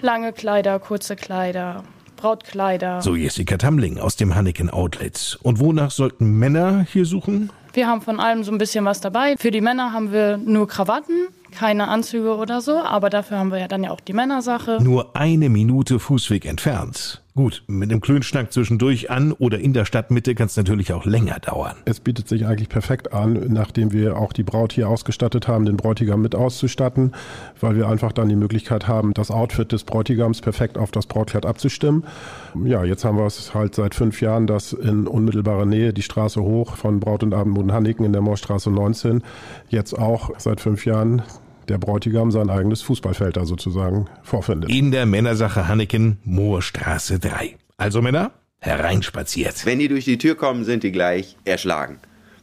lange 0.00 0.32
Kleider, 0.32 0.78
kurze 0.78 1.16
Kleider. 1.16 1.82
Brautkleider. 2.24 3.02
So 3.02 3.16
Jessica 3.16 3.58
Tamling 3.58 3.98
aus 3.98 4.16
dem 4.16 4.34
Hanneken 4.34 4.70
Outlet. 4.70 5.38
Und 5.42 5.60
wonach 5.60 5.90
sollten 5.90 6.38
Männer 6.38 6.86
hier 6.90 7.04
suchen? 7.04 7.50
Wir 7.74 7.86
haben 7.86 8.00
von 8.00 8.18
allem 8.18 8.44
so 8.44 8.50
ein 8.50 8.56
bisschen 8.56 8.86
was 8.86 9.02
dabei. 9.02 9.36
Für 9.36 9.50
die 9.50 9.60
Männer 9.60 9.92
haben 9.92 10.10
wir 10.10 10.38
nur 10.38 10.66
Krawatten, 10.66 11.26
keine 11.52 11.88
Anzüge 11.88 12.36
oder 12.36 12.62
so, 12.62 12.78
aber 12.78 13.10
dafür 13.10 13.38
haben 13.38 13.52
wir 13.52 13.58
ja 13.58 13.68
dann 13.68 13.84
ja 13.84 13.90
auch 13.90 14.00
die 14.00 14.14
Männersache. 14.14 14.78
Nur 14.82 15.14
eine 15.14 15.50
Minute 15.50 15.98
Fußweg 15.98 16.46
entfernt. 16.46 17.20
Gut, 17.36 17.64
mit 17.66 17.90
einem 17.90 18.00
Klönschnack 18.00 18.52
zwischendurch 18.52 19.10
an 19.10 19.32
oder 19.32 19.58
in 19.58 19.72
der 19.72 19.86
Stadtmitte 19.86 20.36
kann 20.36 20.46
es 20.46 20.56
natürlich 20.56 20.92
auch 20.92 21.04
länger 21.04 21.40
dauern. 21.40 21.74
Es 21.84 21.98
bietet 21.98 22.28
sich 22.28 22.46
eigentlich 22.46 22.68
perfekt 22.68 23.12
an, 23.12 23.52
nachdem 23.52 23.90
wir 23.90 24.16
auch 24.16 24.32
die 24.32 24.44
Braut 24.44 24.72
hier 24.72 24.88
ausgestattet 24.88 25.48
haben, 25.48 25.64
den 25.64 25.76
Bräutigam 25.76 26.22
mit 26.22 26.36
auszustatten, 26.36 27.10
weil 27.58 27.74
wir 27.74 27.88
einfach 27.88 28.12
dann 28.12 28.28
die 28.28 28.36
Möglichkeit 28.36 28.86
haben, 28.86 29.14
das 29.14 29.32
Outfit 29.32 29.72
des 29.72 29.82
Bräutigams 29.82 30.42
perfekt 30.42 30.78
auf 30.78 30.92
das 30.92 31.06
Brautkleid 31.08 31.44
abzustimmen. 31.44 32.04
Ja, 32.64 32.84
jetzt 32.84 33.04
haben 33.04 33.18
wir 33.18 33.26
es 33.26 33.52
halt 33.52 33.74
seit 33.74 33.96
fünf 33.96 34.20
Jahren, 34.20 34.46
dass 34.46 34.72
in 34.72 35.08
unmittelbarer 35.08 35.66
Nähe 35.66 35.92
die 35.92 36.02
Straße 36.02 36.40
hoch 36.40 36.76
von 36.76 37.00
Braut 37.00 37.24
und 37.24 37.34
Abendboden 37.34 37.72
Hanniken 37.72 38.04
in 38.04 38.12
der 38.12 38.22
Moorstraße 38.22 38.70
19 38.70 39.24
jetzt 39.70 39.98
auch 39.98 40.30
seit 40.38 40.60
fünf 40.60 40.86
Jahren 40.86 41.22
der 41.68 41.78
Bräutigam 41.78 42.30
sein 42.30 42.50
eigenes 42.50 42.82
Fußballfeld 42.82 43.36
da 43.36 43.44
sozusagen 43.46 44.06
vorfindet. 44.22 44.70
In 44.70 44.90
der 44.90 45.06
Männersache 45.06 45.68
Hanneken, 45.68 46.18
Moorstraße 46.24 47.18
3. 47.18 47.56
Also 47.76 48.02
Männer, 48.02 48.32
hereinspaziert. 48.60 49.66
Wenn 49.66 49.78
die 49.78 49.88
durch 49.88 50.04
die 50.04 50.18
Tür 50.18 50.34
kommen, 50.34 50.64
sind 50.64 50.82
die 50.82 50.92
gleich 50.92 51.36
erschlagen. 51.44 51.98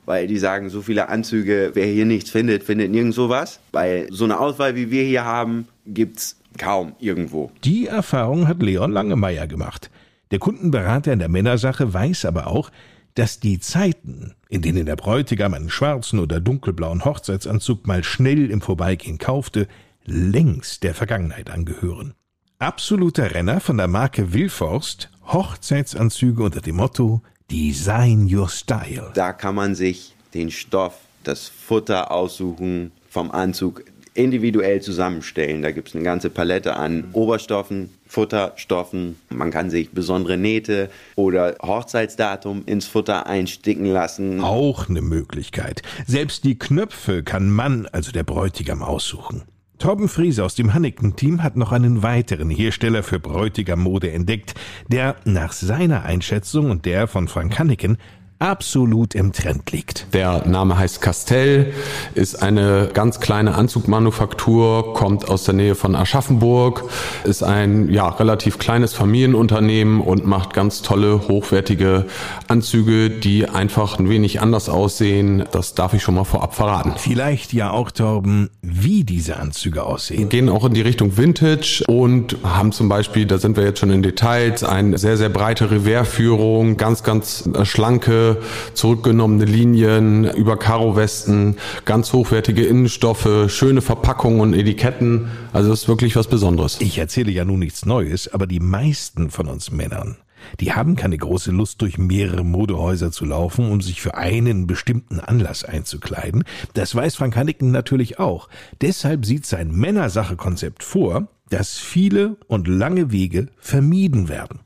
Weil 0.06 0.28
die 0.28 0.38
sagen, 0.38 0.70
so 0.70 0.82
viele 0.82 1.10
Anzüge, 1.10 1.72
wer 1.74 1.86
hier 1.86 2.06
nichts 2.06 2.32
findet, 2.32 2.63
findet 2.63 2.92
nirgendwo 2.92 3.30
was. 3.30 3.60
Weil 3.72 4.08
so 4.12 4.25
eine 4.25 4.40
Auswahl, 4.40 4.75
wie 4.75 4.92
wir 4.92 5.04
hier 5.04 5.25
haben, 5.25 5.68
gibt's 5.86 6.38
kaum 6.58 6.94
irgendwo. 7.00 7.51
Die 7.63 7.88
Erfahrung 7.88 8.48
hat 8.48 8.62
Leon 8.62 8.92
Langemeier 8.92 9.48
gemacht. 9.48 9.90
Der 10.32 10.40
Kundenberater 10.40 11.13
in 11.13 11.20
der 11.20 11.30
Männersache 11.30 11.94
weiß 11.94 12.25
aber 12.25 12.48
auch, 12.48 12.72
dass 13.15 13.39
die 13.39 13.60
Zeiten, 13.60 14.36
in 14.50 14.62
denen 14.62 14.86
der 14.86 14.96
Bräutigam 14.96 15.53
einen 15.53 15.70
schwarzen 15.70 16.20
oder 16.20 16.39
dunkelblauen 16.39 17.06
Hochzeitsanzug 17.06 17.88
mal 17.88 18.03
schnell 18.03 18.50
im 18.51 18.62
Vorbeigehen 18.62 19.18
kaufte, 19.18 19.68
längst 20.06 20.84
der 20.84 20.94
Vergangenheit 20.94 21.50
angehören. 21.50 22.13
Absoluter 22.60 23.34
Renner 23.34 23.60
von 23.60 23.77
der 23.77 23.88
Marke 23.88 24.34
Wilforst, 24.34 25.10
Hochzeitsanzüge 25.25 26.44
unter 26.44 26.62
dem 26.62 26.75
Motto 26.75 27.22
Design 27.50 28.34
Your 28.34 28.50
Style. 28.50 29.12
Da 29.13 29.34
kann 29.34 29.56
man 29.56 29.75
sich 29.75 30.15
den 30.34 30.51
Stoff, 30.51 30.98
das 31.24 31.48
Futter 31.48 32.12
aussuchen 32.12 32.91
vom 33.10 33.32
Anzug. 33.32 33.84
Individuell 34.13 34.82
zusammenstellen. 34.82 35.62
Da 35.62 35.72
gibt 35.72 35.89
es 35.89 35.96
eine 35.96 36.03
ganze 36.03 36.30
Palette 36.30 36.75
an 36.75 37.06
Oberstoffen, 37.13 37.89
Futterstoffen. 38.08 39.18
Man 39.30 39.51
kann 39.51 39.70
sich 39.70 39.91
besondere 39.91 40.38
Nähte 40.38 40.89
oder 41.15 41.56
Hochzeitsdatum 41.62 42.63
ins 42.65 42.88
Futter 42.88 43.27
einsticken 43.27 43.86
lassen. 43.86 44.41
Auch 44.41 44.89
eine 44.89 45.01
Möglichkeit. 45.01 45.82
Selbst 46.06 46.44
die 46.44 46.60
Knöpfe 46.60 47.24
kann 47.24 47.50
man, 47.50 47.88
also 47.88 48.12
der 48.12 48.24
Bräutigam, 48.24 48.84
aussuchen. 48.84 49.44
Torben 49.82 50.10
Friese 50.10 50.46
aus 50.46 50.53
dem 50.53 50.75
Hanneken-Team 50.75 51.41
hat 51.41 51.56
noch 51.56 51.72
einen 51.72 52.03
weiteren 52.03 52.51
Hersteller 52.51 53.01
für 53.01 53.20
Bräutigam-Mode 53.20 54.12
entdeckt, 54.12 54.53
der 54.89 55.15
nach 55.25 55.53
seiner 55.53 56.03
Einschätzung 56.03 56.70
und 56.70 56.86
der 56.86 57.08
von 57.08 57.27
Frank 57.27 57.58
Hanneken 57.58 57.98
absolut 58.41 59.13
im 59.13 59.33
Trend 59.33 59.71
liegt. 59.71 60.07
Der 60.13 60.48
Name 60.48 60.77
heißt 60.77 61.00
Castell, 61.00 61.74
ist 62.15 62.41
eine 62.41 62.89
ganz 62.91 63.19
kleine 63.19 63.53
Anzugmanufaktur, 63.53 64.93
kommt 64.93 65.29
aus 65.29 65.43
der 65.43 65.53
Nähe 65.53 65.75
von 65.75 65.95
Aschaffenburg, 65.95 66.83
ist 67.24 67.43
ein 67.43 67.89
ja 67.89 68.10
relativ 68.10 68.57
kleines 68.57 68.93
Familienunternehmen 68.93 70.01
und 70.01 70.25
macht 70.25 70.53
ganz 70.53 70.81
tolle 70.81 71.27
hochwertige 71.27 72.05
Anzüge, 72.48 73.12
die 73.12 73.48
einfach 73.48 74.00
ein 74.00 74.10
wenig 74.10 74.41
anders 74.41 74.69
aussehen. 74.69 75.43
Das 75.51 75.75
darf 75.75 75.93
ich 75.93 76.01
schon 76.01 76.15
mal 76.15 76.24
vorab 76.24 76.55
verraten. 76.55 76.93
Vielleicht 76.98 77.53
ja 77.53 77.69
auch 77.69 77.91
Torben, 77.91 78.50
wie 78.63 79.03
diese 79.03 79.38
Anzüge 79.38 79.83
aussehen. 79.83 80.29
Gehen 80.29 80.50
auch 80.50 80.65
in 80.65 80.74
die 80.74 80.81
Richtung 80.81 81.15
Vintage 81.15 81.83
und 81.88 82.38
haben 82.43 82.71
zum 82.71 82.89
Beispiel, 82.89 83.27
da 83.27 83.38
sind 83.38 83.55
wir 83.55 83.65
jetzt 83.65 83.79
schon 83.79 83.91
in 83.91 84.01
Details, 84.01 84.63
eine 84.63 84.98
sehr 84.98 85.17
sehr 85.17 85.29
breite 85.29 85.69
Revers-Führung, 85.69 86.77
ganz 86.77 87.03
ganz 87.03 87.48
schlanke 87.63 88.31
zurückgenommene 88.74 89.46
Linien, 89.46 90.26
über 90.26 90.58
Karo-Westen, 90.58 91.58
ganz 91.86 92.14
hochwertige 92.14 92.66
Innenstoffe, 92.66 93.28
schöne 93.48 93.82
Verpackungen 93.82 94.42
und 94.42 94.54
Etiketten. 94.54 95.30
Also 95.54 95.70
das 95.70 95.82
ist 95.82 95.88
wirklich 95.88 96.16
was 96.16 96.28
Besonderes. 96.28 96.78
Ich 96.80 96.98
erzähle 96.98 97.32
ja 97.32 97.46
nun 97.46 97.60
nichts 97.60 97.86
Neues, 97.86 98.34
aber 98.34 98.48
die 98.48 98.60
meisten 98.60 99.30
von 99.30 99.48
uns 99.48 99.72
Männern, 99.72 100.18
die 100.60 100.74
haben 100.74 100.96
keine 100.96 101.18
große 101.18 101.52
Lust, 101.52 101.82
durch 101.82 101.98
mehrere 101.98 102.44
Modehäuser 102.44 103.12
zu 103.12 103.26
laufen, 103.26 103.70
um 103.70 103.82
sich 103.82 104.02
für 104.02 104.16
einen 104.16 104.68
bestimmten 104.68 105.20
Anlass 105.20 105.64
einzukleiden. 105.64 106.44
Das 106.74 106.96
weiß 106.96 107.16
Frank 107.16 107.36
Hanniken 107.36 107.72
natürlich 107.72 108.20
auch. 108.20 108.50
Deshalb 108.82 109.26
sieht 109.26 109.46
sein 109.46 109.72
Männersache-Konzept 109.72 110.84
vor, 110.84 111.28
dass 111.50 111.78
viele 111.78 112.38
und 112.48 112.68
lange 112.68 113.12
Wege 113.12 113.48
vermieden 113.60 114.30
werden. 114.30 114.62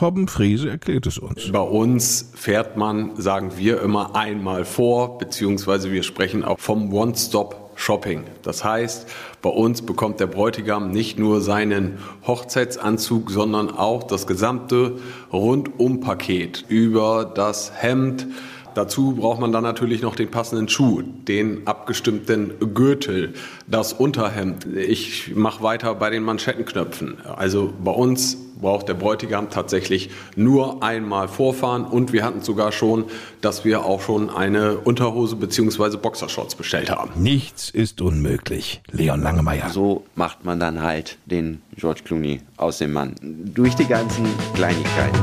Torben 0.00 0.28
Friese 0.28 0.70
erklärt 0.70 1.06
es 1.06 1.18
uns. 1.18 1.52
Bei 1.52 1.60
uns 1.60 2.32
fährt 2.34 2.78
man, 2.78 3.20
sagen 3.20 3.58
wir 3.58 3.82
immer, 3.82 4.16
einmal 4.16 4.64
vor, 4.64 5.18
beziehungsweise 5.18 5.92
wir 5.92 6.04
sprechen 6.04 6.42
auch 6.42 6.58
vom 6.58 6.90
One-Stop 6.90 7.72
Shopping. 7.74 8.24
Das 8.42 8.64
heißt, 8.64 9.06
bei 9.42 9.50
uns 9.50 9.82
bekommt 9.82 10.18
der 10.18 10.26
Bräutigam 10.26 10.90
nicht 10.90 11.18
nur 11.18 11.42
seinen 11.42 11.98
Hochzeitsanzug, 12.26 13.30
sondern 13.30 13.70
auch 13.70 14.04
das 14.04 14.26
gesamte 14.26 14.96
Rundumpaket 15.34 16.64
über 16.68 17.26
das 17.26 17.70
Hemd, 17.76 18.26
Dazu 18.74 19.12
braucht 19.12 19.40
man 19.40 19.52
dann 19.52 19.62
natürlich 19.62 20.02
noch 20.02 20.14
den 20.14 20.30
passenden 20.30 20.68
Schuh, 20.68 21.02
den 21.02 21.66
abgestimmten 21.66 22.54
Gürtel, 22.74 23.34
das 23.66 23.92
Unterhemd. 23.92 24.66
Ich 24.66 25.34
mache 25.34 25.62
weiter 25.62 25.94
bei 25.94 26.10
den 26.10 26.22
Manschettenknöpfen. 26.22 27.18
Also 27.26 27.72
bei 27.82 27.92
uns 27.92 28.36
braucht 28.60 28.88
der 28.88 28.94
Bräutigam 28.94 29.50
tatsächlich 29.50 30.10
nur 30.36 30.82
einmal 30.82 31.28
vorfahren 31.28 31.84
und 31.84 32.12
wir 32.12 32.24
hatten 32.24 32.42
sogar 32.42 32.72
schon, 32.72 33.04
dass 33.40 33.64
wir 33.64 33.84
auch 33.84 34.02
schon 34.02 34.30
eine 34.30 34.76
Unterhose 34.78 35.36
bzw. 35.36 35.96
Boxershorts 35.96 36.54
bestellt 36.54 36.90
haben. 36.90 37.10
Nichts 37.20 37.70
ist 37.70 38.00
unmöglich. 38.00 38.82
Leon 38.90 39.22
Langemeier. 39.22 39.70
So 39.70 40.04
macht 40.14 40.44
man 40.44 40.60
dann 40.60 40.82
halt 40.82 41.18
den 41.26 41.62
George 41.76 42.02
Clooney 42.04 42.42
aus 42.56 42.78
dem 42.78 42.92
Mann. 42.92 43.14
Durch 43.22 43.74
die 43.74 43.86
ganzen 43.86 44.26
Kleinigkeiten. 44.54 45.18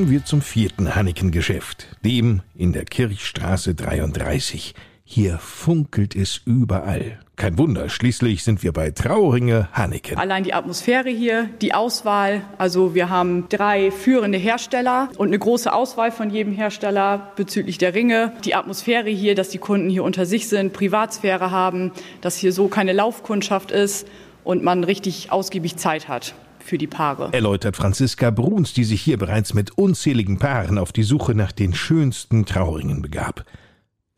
Kommen 0.00 0.12
wir 0.12 0.24
zum 0.24 0.40
vierten 0.40 0.94
Hanneken-Geschäft, 0.94 1.88
dem 2.06 2.40
in 2.54 2.72
der 2.72 2.86
Kirchstraße 2.86 3.74
33. 3.74 4.74
Hier 5.04 5.36
funkelt 5.36 6.16
es 6.16 6.40
überall. 6.46 7.18
Kein 7.36 7.58
Wunder, 7.58 7.90
schließlich 7.90 8.42
sind 8.42 8.62
wir 8.62 8.72
bei 8.72 8.92
Trauringe 8.92 9.68
Hanneken. 9.74 10.16
Allein 10.16 10.42
die 10.42 10.54
Atmosphäre 10.54 11.10
hier, 11.10 11.50
die 11.60 11.74
Auswahl, 11.74 12.40
also 12.56 12.94
wir 12.94 13.10
haben 13.10 13.50
drei 13.50 13.90
führende 13.90 14.38
Hersteller 14.38 15.10
und 15.18 15.28
eine 15.28 15.38
große 15.38 15.70
Auswahl 15.70 16.12
von 16.12 16.30
jedem 16.30 16.54
Hersteller 16.54 17.32
bezüglich 17.36 17.76
der 17.76 17.92
Ringe. 17.92 18.32
Die 18.46 18.54
Atmosphäre 18.54 19.10
hier, 19.10 19.34
dass 19.34 19.50
die 19.50 19.58
Kunden 19.58 19.90
hier 19.90 20.04
unter 20.04 20.24
sich 20.24 20.48
sind, 20.48 20.72
Privatsphäre 20.72 21.50
haben, 21.50 21.92
dass 22.22 22.38
hier 22.38 22.54
so 22.54 22.68
keine 22.68 22.94
Laufkundschaft 22.94 23.70
ist 23.70 24.08
und 24.44 24.62
man 24.62 24.82
richtig 24.82 25.30
ausgiebig 25.30 25.76
Zeit 25.76 26.08
hat 26.08 26.34
für 26.62 26.78
die 26.78 26.86
Paare. 26.86 27.30
Erläutert 27.32 27.76
Franziska 27.76 28.30
Bruns, 28.30 28.72
die 28.72 28.84
sich 28.84 29.02
hier 29.02 29.18
bereits 29.18 29.54
mit 29.54 29.76
unzähligen 29.78 30.38
Paaren 30.38 30.78
auf 30.78 30.92
die 30.92 31.02
Suche 31.02 31.34
nach 31.34 31.52
den 31.52 31.74
schönsten 31.74 32.46
Trauringen 32.46 33.02
begab. 33.02 33.44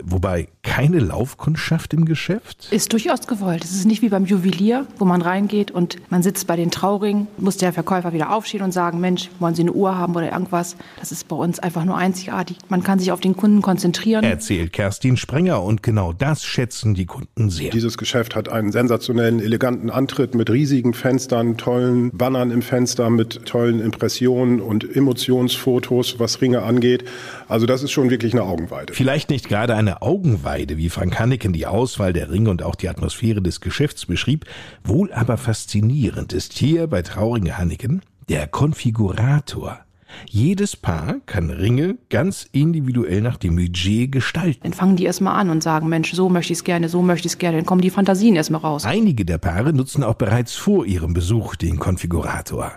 Wobei 0.05 0.49
keine 0.63 0.99
Laufkundschaft 0.99 1.93
im 1.95 2.05
Geschäft? 2.05 2.69
Ist 2.71 2.93
durchaus 2.93 3.27
gewollt. 3.27 3.65
Es 3.65 3.73
ist 3.73 3.85
nicht 3.85 4.03
wie 4.03 4.09
beim 4.09 4.27
Juwelier, 4.27 4.87
wo 4.99 5.05
man 5.05 5.23
reingeht 5.23 5.71
und 5.71 5.97
man 6.11 6.23
sitzt 6.23 6.47
bei 6.47 6.57
den 6.57 6.71
Trauringen, 6.71 7.27
muss 7.39 7.57
der 7.57 7.73
Verkäufer 7.73 8.13
wieder 8.13 8.35
aufstehen 8.35 8.63
und 8.63 8.73
sagen, 8.73 9.01
Mensch, 9.01 9.31
wollen 9.39 9.55
Sie 9.55 9.63
eine 9.63 9.73
Uhr 9.73 9.97
haben 9.97 10.15
oder 10.15 10.33
irgendwas? 10.33 10.77
Das 10.99 11.13
ist 11.13 11.29
bei 11.29 11.37
uns 11.37 11.59
einfach 11.59 11.85
nur 11.85 11.97
einzigartig. 11.97 12.59
Man 12.69 12.83
kann 12.83 12.99
sich 12.99 13.13
auf 13.13 13.21
den 13.21 13.37
Kunden 13.37 13.63
konzentrieren. 13.63 14.25
Erzählt 14.25 14.73
Kerstin 14.73 15.17
Sprenger 15.17 15.63
und 15.63 15.83
genau 15.83 16.13
das 16.13 16.45
schätzen 16.45 16.95
die 16.95 17.07
Kunden 17.07 17.51
sehr. 17.51 17.71
Dieses 17.71 17.99
Geschäft 17.99 18.35
hat 18.35 18.49
einen 18.49 18.73
sensationellen, 18.73 19.41
eleganten 19.41 19.91
Antritt 19.91 20.35
mit 20.35 20.51
riesigen 20.51 20.95
Fenstern, 20.95 21.57
tollen 21.57 22.11
Bannern 22.11 22.51
im 22.51 22.63
Fenster, 22.63 23.11
mit 23.11 23.47
tollen 23.47 23.81
Impressionen 23.81 24.61
und 24.61 24.97
Emotionsfotos, 24.97 26.19
was 26.19 26.41
Ringe 26.41 26.63
angeht. 26.63 27.05
Also 27.49 27.67
das 27.67 27.83
ist 27.83 27.93
schon 27.93 28.11
wirklich 28.11 28.33
eine 28.33 28.45
Augenweide. 28.45 28.95
Vielleicht 28.95 29.31
nicht 29.31 29.49
gerade 29.49 29.75
eine 29.75 29.92
Augenweide, 30.01 30.79
wie 30.79 30.89
Frank 30.89 31.19
Hanneken 31.19 31.53
die 31.53 31.67
Auswahl 31.67 32.15
der 32.15 32.31
Ringe 32.31 32.49
und 32.49 32.63
auch 32.63 32.77
die 32.77 32.89
Atmosphäre 32.89 33.43
des 33.43 33.61
Geschäfts 33.61 34.07
beschrieb, 34.07 34.47
wohl 34.85 35.13
aber 35.13 35.37
faszinierend 35.37 36.33
ist 36.33 36.55
hier 36.55 36.87
bei 36.87 37.03
Traurigen 37.03 37.59
Hanneken 37.59 38.01
der 38.29 38.47
Konfigurator. 38.47 39.81
Jedes 40.29 40.77
Paar 40.77 41.17
kann 41.27 41.51
Ringe 41.51 41.99
ganz 42.11 42.49
individuell 42.53 43.21
nach 43.21 43.37
dem 43.37 43.57
Budget 43.57 44.13
gestalten. 44.13 44.61
Dann 44.63 44.73
fangen 44.73 44.97
die 44.97 45.05
erstmal 45.05 45.39
an 45.39 45.51
und 45.51 45.63
sagen, 45.63 45.89
Mensch, 45.89 46.13
so 46.13 46.29
möchte 46.29 46.53
ich 46.53 46.61
es 46.61 46.65
gerne, 46.65 46.89
so 46.89 47.03
möchte 47.03 47.27
ich 47.27 47.35
es 47.35 47.39
gerne. 47.39 47.59
Dann 47.59 47.67
kommen 47.67 47.81
die 47.81 47.91
Fantasien 47.91 48.37
erstmal 48.37 48.61
raus. 48.61 48.85
Einige 48.85 49.25
der 49.25 49.39
Paare 49.39 49.73
nutzen 49.73 50.03
auch 50.05 50.15
bereits 50.15 50.55
vor 50.55 50.87
ihrem 50.87 51.15
Besuch 51.15 51.57
den 51.57 51.79
Konfigurator. 51.79 52.73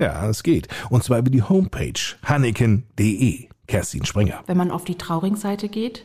Ja, 0.00 0.28
es 0.28 0.42
geht. 0.42 0.68
Und 0.90 1.02
zwar 1.02 1.18
über 1.18 1.30
die 1.30 1.42
Homepage 1.42 2.00
hanneken.de. 2.24 3.48
Kerstin 3.66 4.06
Springer. 4.06 4.40
Wenn 4.46 4.56
man 4.56 4.70
auf 4.70 4.84
die 4.84 4.94
Trauringseite 4.96 5.68
geht, 5.68 6.04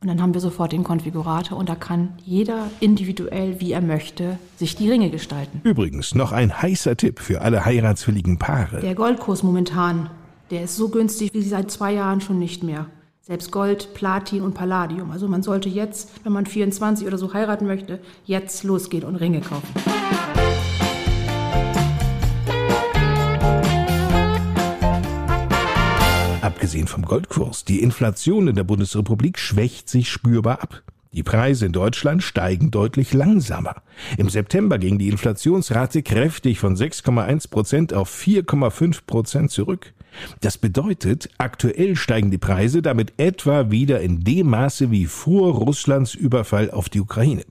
und 0.00 0.08
dann 0.08 0.20
haben 0.20 0.34
wir 0.34 0.40
sofort 0.40 0.72
den 0.72 0.84
Konfigurator 0.84 1.58
und 1.58 1.68
da 1.68 1.74
kann 1.74 2.10
jeder 2.24 2.70
individuell, 2.80 3.60
wie 3.60 3.72
er 3.72 3.80
möchte, 3.80 4.38
sich 4.56 4.76
die 4.76 4.90
Ringe 4.90 5.10
gestalten. 5.10 5.60
Übrigens 5.64 6.14
noch 6.14 6.32
ein 6.32 6.60
heißer 6.60 6.96
Tipp 6.96 7.18
für 7.18 7.40
alle 7.40 7.64
heiratswilligen 7.64 8.38
Paare. 8.38 8.80
Der 8.80 8.94
Goldkurs 8.94 9.42
momentan, 9.42 10.10
der 10.50 10.62
ist 10.64 10.76
so 10.76 10.90
günstig 10.90 11.32
wie 11.32 11.42
seit 11.42 11.70
zwei 11.70 11.92
Jahren 11.94 12.20
schon 12.20 12.38
nicht 12.38 12.62
mehr. 12.62 12.86
Selbst 13.22 13.50
Gold, 13.50 13.94
Platin 13.94 14.42
und 14.42 14.54
Palladium. 14.54 15.10
Also 15.10 15.26
man 15.26 15.42
sollte 15.42 15.68
jetzt, 15.68 16.10
wenn 16.22 16.32
man 16.32 16.46
24 16.46 17.06
oder 17.06 17.18
so 17.18 17.32
heiraten 17.32 17.66
möchte, 17.66 17.98
jetzt 18.24 18.62
losgehen 18.62 19.02
und 19.02 19.16
Ringe 19.16 19.40
kaufen. 19.40 19.95
Abgesehen 26.76 26.88
vom 26.88 27.06
Goldkurs, 27.06 27.64
die 27.64 27.80
Inflation 27.80 28.48
in 28.48 28.54
der 28.54 28.64
Bundesrepublik 28.64 29.38
schwächt 29.38 29.88
sich 29.88 30.10
spürbar 30.10 30.60
ab. 30.60 30.82
Die 31.14 31.22
Preise 31.22 31.64
in 31.64 31.72
Deutschland 31.72 32.22
steigen 32.22 32.70
deutlich 32.70 33.14
langsamer. 33.14 33.76
Im 34.18 34.28
September 34.28 34.76
ging 34.78 34.98
die 34.98 35.08
Inflationsrate 35.08 36.02
kräftig 36.02 36.58
von 36.58 36.76
6,1 36.76 37.48
Prozent 37.48 37.94
auf 37.94 38.14
4,5 38.14 39.06
Prozent 39.06 39.50
zurück. 39.52 39.94
Das 40.42 40.58
bedeutet, 40.58 41.30
aktuell 41.38 41.96
steigen 41.96 42.30
die 42.30 42.36
Preise 42.36 42.82
damit 42.82 43.14
etwa 43.16 43.70
wieder 43.70 44.02
in 44.02 44.22
dem 44.22 44.50
Maße 44.50 44.90
wie 44.90 45.06
vor 45.06 45.54
Russlands 45.54 46.14
Überfall 46.14 46.70
auf 46.70 46.90
die 46.90 47.00
Ukraine. 47.00 47.46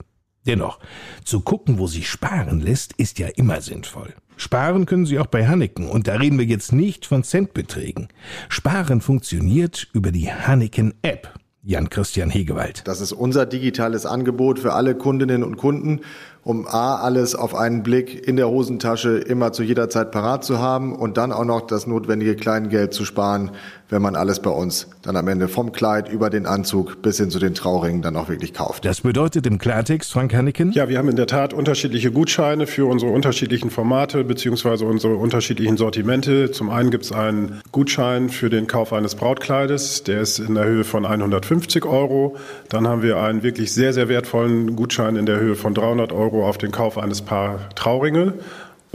Dennoch, 0.46 0.80
zu 1.24 1.42
gucken, 1.42 1.80
wo 1.80 1.88
sich 1.88 2.08
sparen 2.10 2.60
lässt, 2.60 2.94
ist 2.94 3.20
ja 3.20 3.28
immer 3.28 3.62
sinnvoll. 3.62 4.14
Sparen 4.38 4.86
können 4.86 5.06
Sie 5.06 5.18
auch 5.20 5.28
bei 5.28 5.48
Hanneken 5.48 5.88
und 5.88 6.08
da 6.08 6.16
reden 6.16 6.38
wir 6.38 6.46
jetzt 6.46 6.74
nicht 6.74 7.06
von 7.06 7.24
Centbeträgen. 7.24 8.10
Sparen 8.50 9.02
funktioniert 9.02 9.88
über 9.94 10.12
die 10.12 10.32
Hanneken 10.32 10.94
App. 11.02 11.34
Jan-Christian 11.68 12.30
Hegewald. 12.30 12.88
Das 12.88 13.02
ist 13.02 13.12
unser 13.12 13.48
digitales 13.48 14.06
Angebot 14.06 14.60
für 14.60 14.74
alle 14.74 14.94
Kundinnen 14.94 15.44
und 15.44 15.58
Kunden, 15.58 16.02
um 16.46 16.68
A, 16.68 16.98
alles 16.98 17.34
auf 17.34 17.56
einen 17.56 17.82
Blick 17.82 18.28
in 18.28 18.36
der 18.36 18.48
Hosentasche 18.48 19.18
immer 19.18 19.52
zu 19.52 19.64
jeder 19.64 19.90
Zeit 19.90 20.12
parat 20.12 20.44
zu 20.44 20.60
haben 20.60 20.96
und 20.96 21.18
dann 21.18 21.32
auch 21.32 21.44
noch 21.44 21.62
das 21.62 21.88
notwendige 21.88 22.36
Kleingeld 22.36 22.94
zu 22.94 23.04
sparen, 23.04 23.50
wenn 23.90 24.02
man 24.02 24.16
alles 24.16 24.40
bei 24.40 24.52
uns 24.52 24.88
dann 25.02 25.16
am 25.16 25.28
Ende 25.28 25.48
vom 25.48 25.72
Kleid 25.72 26.08
über 26.08 26.30
den 26.30 26.46
Anzug 26.46 27.02
bis 27.02 27.18
hin 27.18 27.32
zu 27.32 27.40
den 27.40 27.56
Trauringen 27.56 28.04
dann 28.04 28.16
auch 28.16 28.30
wirklich 28.30 28.54
kauft. 28.54 28.86
Das 28.86 29.02
bedeutet 29.02 29.48
im 29.48 29.58
Klartext, 29.58 30.12
Frank 30.12 30.36
Hanneken? 30.36 30.72
Ja, 30.72 30.88
wir 30.88 31.00
haben 31.00 31.10
in 31.10 31.16
der 31.16 31.26
Tat 31.26 31.52
unterschiedliche 31.54 32.12
Gutscheine 32.12 32.68
für 32.68 32.86
unsere 32.86 33.12
unterschiedlichen 33.12 33.72
Formate 33.72 34.24
beziehungsweise 34.24 34.86
unsere 34.86 35.16
unterschiedlichen 35.16 35.78
Sortimente. 35.78 36.52
Zum 36.52 36.70
einen 36.70 36.92
gibt 36.92 37.06
es 37.06 37.12
einen 37.12 37.62
Gutschein 37.72 38.30
für 38.30 38.52
den 38.52 38.68
Kauf 38.68 38.94
eines 38.94 39.16
Brautkleides, 39.16 40.04
der 40.04 40.22
ist 40.22 40.38
in 40.38 40.54
der 40.54 40.66
Höhe 40.66 40.84
von 40.84 41.06
150 41.06 41.86
Euro. 41.86 42.38
Dann 42.70 42.88
haben 42.88 43.02
wir 43.02 43.18
einen 43.18 43.42
wirklich 43.42 43.74
sehr, 43.74 43.94
sehr 43.94 44.10
wertvollen 44.10 44.76
Gutschein 44.76 45.16
in 45.16 45.26
der 45.26 45.40
Höhe 45.40 45.56
von 45.56 45.74
300 45.74 46.12
Euro 46.12 46.35
auf 46.44 46.58
den 46.58 46.72
Kauf 46.72 46.98
eines 46.98 47.22
Paar 47.22 47.70
Trauringe 47.76 48.34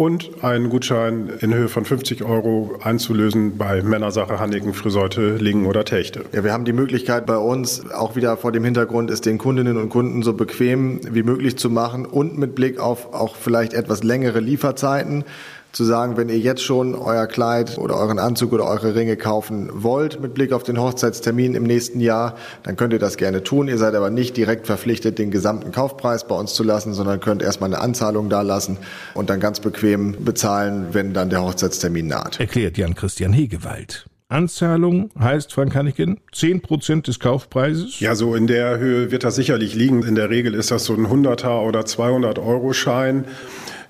und 0.00 0.42
einen 0.42 0.70
Gutschein 0.70 1.28
in 1.40 1.52
Höhe 1.52 1.68
von 1.68 1.85
50 1.85 2.25
Euro 2.25 2.78
einzulösen 2.82 3.59
bei 3.59 3.82
Männersache, 3.82 4.40
Hanniken, 4.40 4.73
Friseute, 4.73 5.37
Lingen 5.37 5.66
oder 5.66 5.85
Techte. 5.85 6.25
Ja, 6.32 6.42
wir 6.42 6.54
haben 6.54 6.64
die 6.64 6.73
Möglichkeit 6.73 7.26
bei 7.26 7.37
uns, 7.37 7.90
auch 7.90 8.16
wieder 8.16 8.38
vor 8.38 8.50
dem 8.50 8.64
Hintergrund, 8.64 9.11
es 9.11 9.20
den 9.20 9.37
Kundinnen 9.37 9.76
und 9.76 9.90
Kunden 9.90 10.23
so 10.23 10.32
bequem 10.32 11.00
wie 11.12 11.23
möglich 11.23 11.59
zu 11.59 11.68
machen 11.68 12.06
und 12.06 12.38
mit 12.38 12.54
Blick 12.54 12.80
auf 12.80 13.12
auch 13.12 13.37
vielleicht 13.37 13.75
etwas 13.75 14.02
längere 14.02 14.40
Lieferzeiten 14.40 15.25
zu 15.72 15.84
sagen, 15.84 16.16
wenn 16.16 16.28
ihr 16.28 16.38
jetzt 16.38 16.62
schon 16.62 16.94
euer 16.94 17.26
Kleid 17.26 17.78
oder 17.78 17.96
euren 17.96 18.18
Anzug 18.18 18.52
oder 18.52 18.66
eure 18.66 18.94
Ringe 18.94 19.16
kaufen 19.16 19.70
wollt 19.72 20.20
mit 20.20 20.34
Blick 20.34 20.52
auf 20.52 20.62
den 20.62 20.80
Hochzeitstermin 20.80 21.54
im 21.54 21.62
nächsten 21.62 22.00
Jahr, 22.00 22.36
dann 22.62 22.76
könnt 22.76 22.92
ihr 22.92 22.98
das 22.98 23.16
gerne 23.16 23.42
tun. 23.42 23.68
Ihr 23.68 23.78
seid 23.78 23.94
aber 23.94 24.10
nicht 24.10 24.36
direkt 24.36 24.66
verpflichtet, 24.66 25.18
den 25.18 25.30
gesamten 25.30 25.72
Kaufpreis 25.72 26.26
bei 26.26 26.34
uns 26.34 26.54
zu 26.54 26.64
lassen, 26.64 26.92
sondern 26.92 27.20
könnt 27.20 27.42
erstmal 27.42 27.72
eine 27.72 27.82
Anzahlung 27.82 28.28
da 28.28 28.42
lassen 28.42 28.78
und 29.14 29.30
dann 29.30 29.40
ganz 29.40 29.60
bequem 29.60 30.16
bezahlen, 30.24 30.88
wenn 30.92 31.14
dann 31.14 31.30
der 31.30 31.42
Hochzeitstermin 31.42 32.06
naht. 32.06 32.40
Erklärt 32.40 32.76
Jan-Christian 32.76 33.32
Hegewald. 33.32 34.06
Anzahlung 34.30 35.10
heißt, 35.18 35.52
Frank 35.52 35.74
Hanniken, 35.74 36.20
10% 36.32 37.02
des 37.02 37.18
Kaufpreises? 37.18 37.98
Ja, 37.98 38.14
so 38.14 38.36
in 38.36 38.46
der 38.46 38.78
Höhe 38.78 39.10
wird 39.10 39.24
das 39.24 39.34
sicherlich 39.34 39.74
liegen. 39.74 40.04
In 40.04 40.14
der 40.14 40.30
Regel 40.30 40.54
ist 40.54 40.70
das 40.70 40.84
so 40.84 40.94
ein 40.94 41.06
100er 41.06 41.66
oder 41.66 41.84
200 41.84 42.38
Euro 42.38 42.72
Schein. 42.72 43.24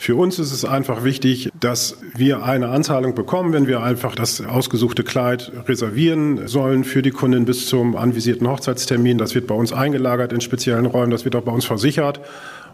Für 0.02 0.16
uns 0.16 0.38
ist 0.38 0.50
es 0.50 0.64
einfach 0.64 1.04
wichtig, 1.04 1.50
dass 1.60 1.98
wir 2.16 2.42
eine 2.42 2.70
Anzahlung 2.70 3.14
bekommen, 3.14 3.52
wenn 3.52 3.66
wir 3.66 3.82
einfach 3.82 4.14
das 4.14 4.40
ausgesuchte 4.40 5.04
Kleid 5.04 5.52
reservieren 5.68 6.48
sollen 6.48 6.84
für 6.84 7.02
die 7.02 7.10
Kundin 7.10 7.44
bis 7.44 7.68
zum 7.68 7.94
anvisierten 7.96 8.48
Hochzeitstermin. 8.48 9.18
Das 9.18 9.34
wird 9.34 9.46
bei 9.46 9.54
uns 9.54 9.74
eingelagert 9.74 10.32
in 10.32 10.40
speziellen 10.40 10.86
Räumen, 10.86 11.10
das 11.10 11.26
wird 11.26 11.36
auch 11.36 11.42
bei 11.42 11.52
uns 11.52 11.66
versichert. 11.66 12.22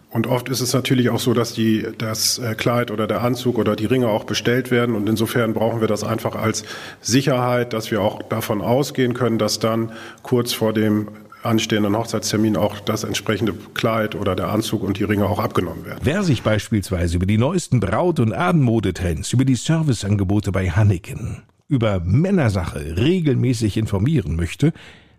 Und 0.09 0.29
oft 0.29 0.49
ist 0.51 0.61
es 0.61 0.73
natürlich 0.73 1.11
auch 1.11 1.19
so, 1.19 1.35
dass 1.35 1.53
die, 1.53 1.89
das 1.99 2.39
äh, 2.39 2.55
Kleid 2.55 2.93
oder 2.93 3.09
der 3.09 3.23
Anzug 3.23 3.59
oder 3.59 3.75
die 3.75 3.87
Ringe 3.87 4.07
auch 4.07 4.23
bestellt 4.23 4.71
werden. 4.71 4.95
Und 4.95 5.09
insofern 5.09 5.53
brauchen 5.53 5.81
wir 5.81 5.89
das 5.89 6.05
einfach 6.05 6.37
als 6.37 6.63
Sicherheit, 7.01 7.73
dass 7.73 7.91
wir 7.91 8.03
auch 8.03 8.23
davon 8.23 8.61
ausgehen 8.61 9.15
können, 9.15 9.39
dass 9.39 9.59
dann 9.59 9.91
kurz 10.23 10.53
vor 10.53 10.73
dem 10.73 11.09
anstehenden 11.43 11.97
Hochzeitstermin 11.97 12.57
auch 12.57 12.81
das 12.81 13.05
entsprechende 13.05 13.55
Kleid 13.75 14.15
oder 14.15 14.35
der 14.35 14.49
Anzug 14.49 14.83
und 14.83 14.99
die 14.99 15.05
Ringe 15.05 15.27
auch 15.27 15.39
abgenommen 15.39 15.85
werden. 15.85 16.01
Wer 16.03 16.23
sich 16.23 16.43
beispielsweise 16.43 17.17
über 17.17 17.27
die 17.27 17.39
neuesten 17.39 17.81
Braut- 17.81 18.21
und 18.21 18.33
Abendmodetrends, 18.33 19.33
über 19.33 19.45
die 19.45 19.55
Serviceangebote 19.55 20.53
bei 20.53 20.71
Hanneken, 20.71 21.43
über 21.69 22.01
Männersache 22.01 22.97
regelmäßig 22.97 23.77
informieren 23.77 24.37
möchte, 24.37 24.73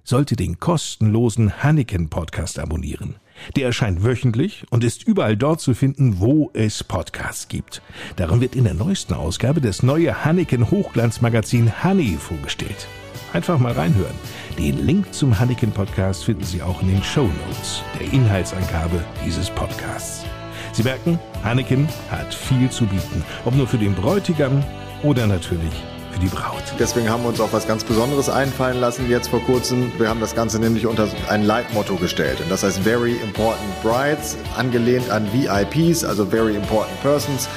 sollte 0.03 0.37
den 0.37 0.59
kostenlosen 0.59 1.61
Hanneken 1.61 2.09
Podcast 2.09 2.59
abonnieren. 2.59 3.15
Der 3.55 3.65
erscheint 3.67 4.03
wöchentlich 4.03 4.65
und 4.69 4.83
ist 4.83 5.05
überall 5.05 5.35
dort 5.35 5.59
zu 5.59 5.73
finden, 5.73 6.19
wo 6.19 6.49
es 6.53 6.83
Podcasts 6.83 7.49
gibt. 7.49 7.81
Darin 8.15 8.41
wird 8.41 8.55
in 8.55 8.63
der 8.63 8.73
neuesten 8.73 9.13
Ausgabe 9.13 9.61
das 9.61 9.83
neue 9.83 10.23
Hanneken 10.25 10.71
Hochglanzmagazin 10.71 11.83
Honey 11.83 12.17
vorgestellt. 12.17 12.87
Einfach 13.33 13.59
mal 13.59 13.73
reinhören. 13.73 14.15
Den 14.57 14.85
Link 14.85 15.13
zum 15.13 15.37
Hanneken 15.37 15.71
Podcast 15.71 16.23
finden 16.23 16.43
Sie 16.43 16.61
auch 16.61 16.81
in 16.81 16.87
den 16.87 17.03
Show 17.03 17.29
Notes, 17.45 17.83
der 17.99 18.11
Inhaltsangabe 18.13 19.03
dieses 19.25 19.49
Podcasts. 19.49 20.23
Sie 20.71 20.83
merken, 20.83 21.19
Hanneken 21.43 21.87
hat 22.09 22.33
viel 22.33 22.69
zu 22.69 22.85
bieten, 22.85 23.23
ob 23.45 23.55
nur 23.55 23.67
für 23.67 23.77
den 23.77 23.93
Bräutigam 23.93 24.63
oder 25.03 25.27
natürlich 25.27 25.73
für 26.11 26.19
die 26.19 26.27
Braut. 26.27 26.63
Deswegen 26.79 27.09
haben 27.09 27.23
wir 27.23 27.29
uns 27.29 27.41
auch 27.41 27.51
was 27.51 27.67
ganz 27.67 27.83
Besonderes 27.83 28.29
einfallen 28.29 28.79
lassen 28.79 29.09
jetzt 29.09 29.27
vor 29.27 29.41
kurzem. 29.41 29.91
Wir 29.97 30.09
haben 30.09 30.19
das 30.19 30.33
Ganze 30.33 30.59
nämlich 30.59 30.87
unter 30.87 31.07
ein 31.29 31.43
Leitmotto 31.43 31.95
gestellt. 31.95 32.39
Und 32.41 32.49
das 32.49 32.63
heißt 32.63 32.79
Very 32.79 33.13
Important 33.17 33.81
Brides, 33.83 34.37
angelehnt 34.57 35.09
an 35.09 35.27
VIPs, 35.33 36.03
also 36.03 36.25
Very 36.25 36.55
Important 36.55 36.99
Persons 37.01 37.49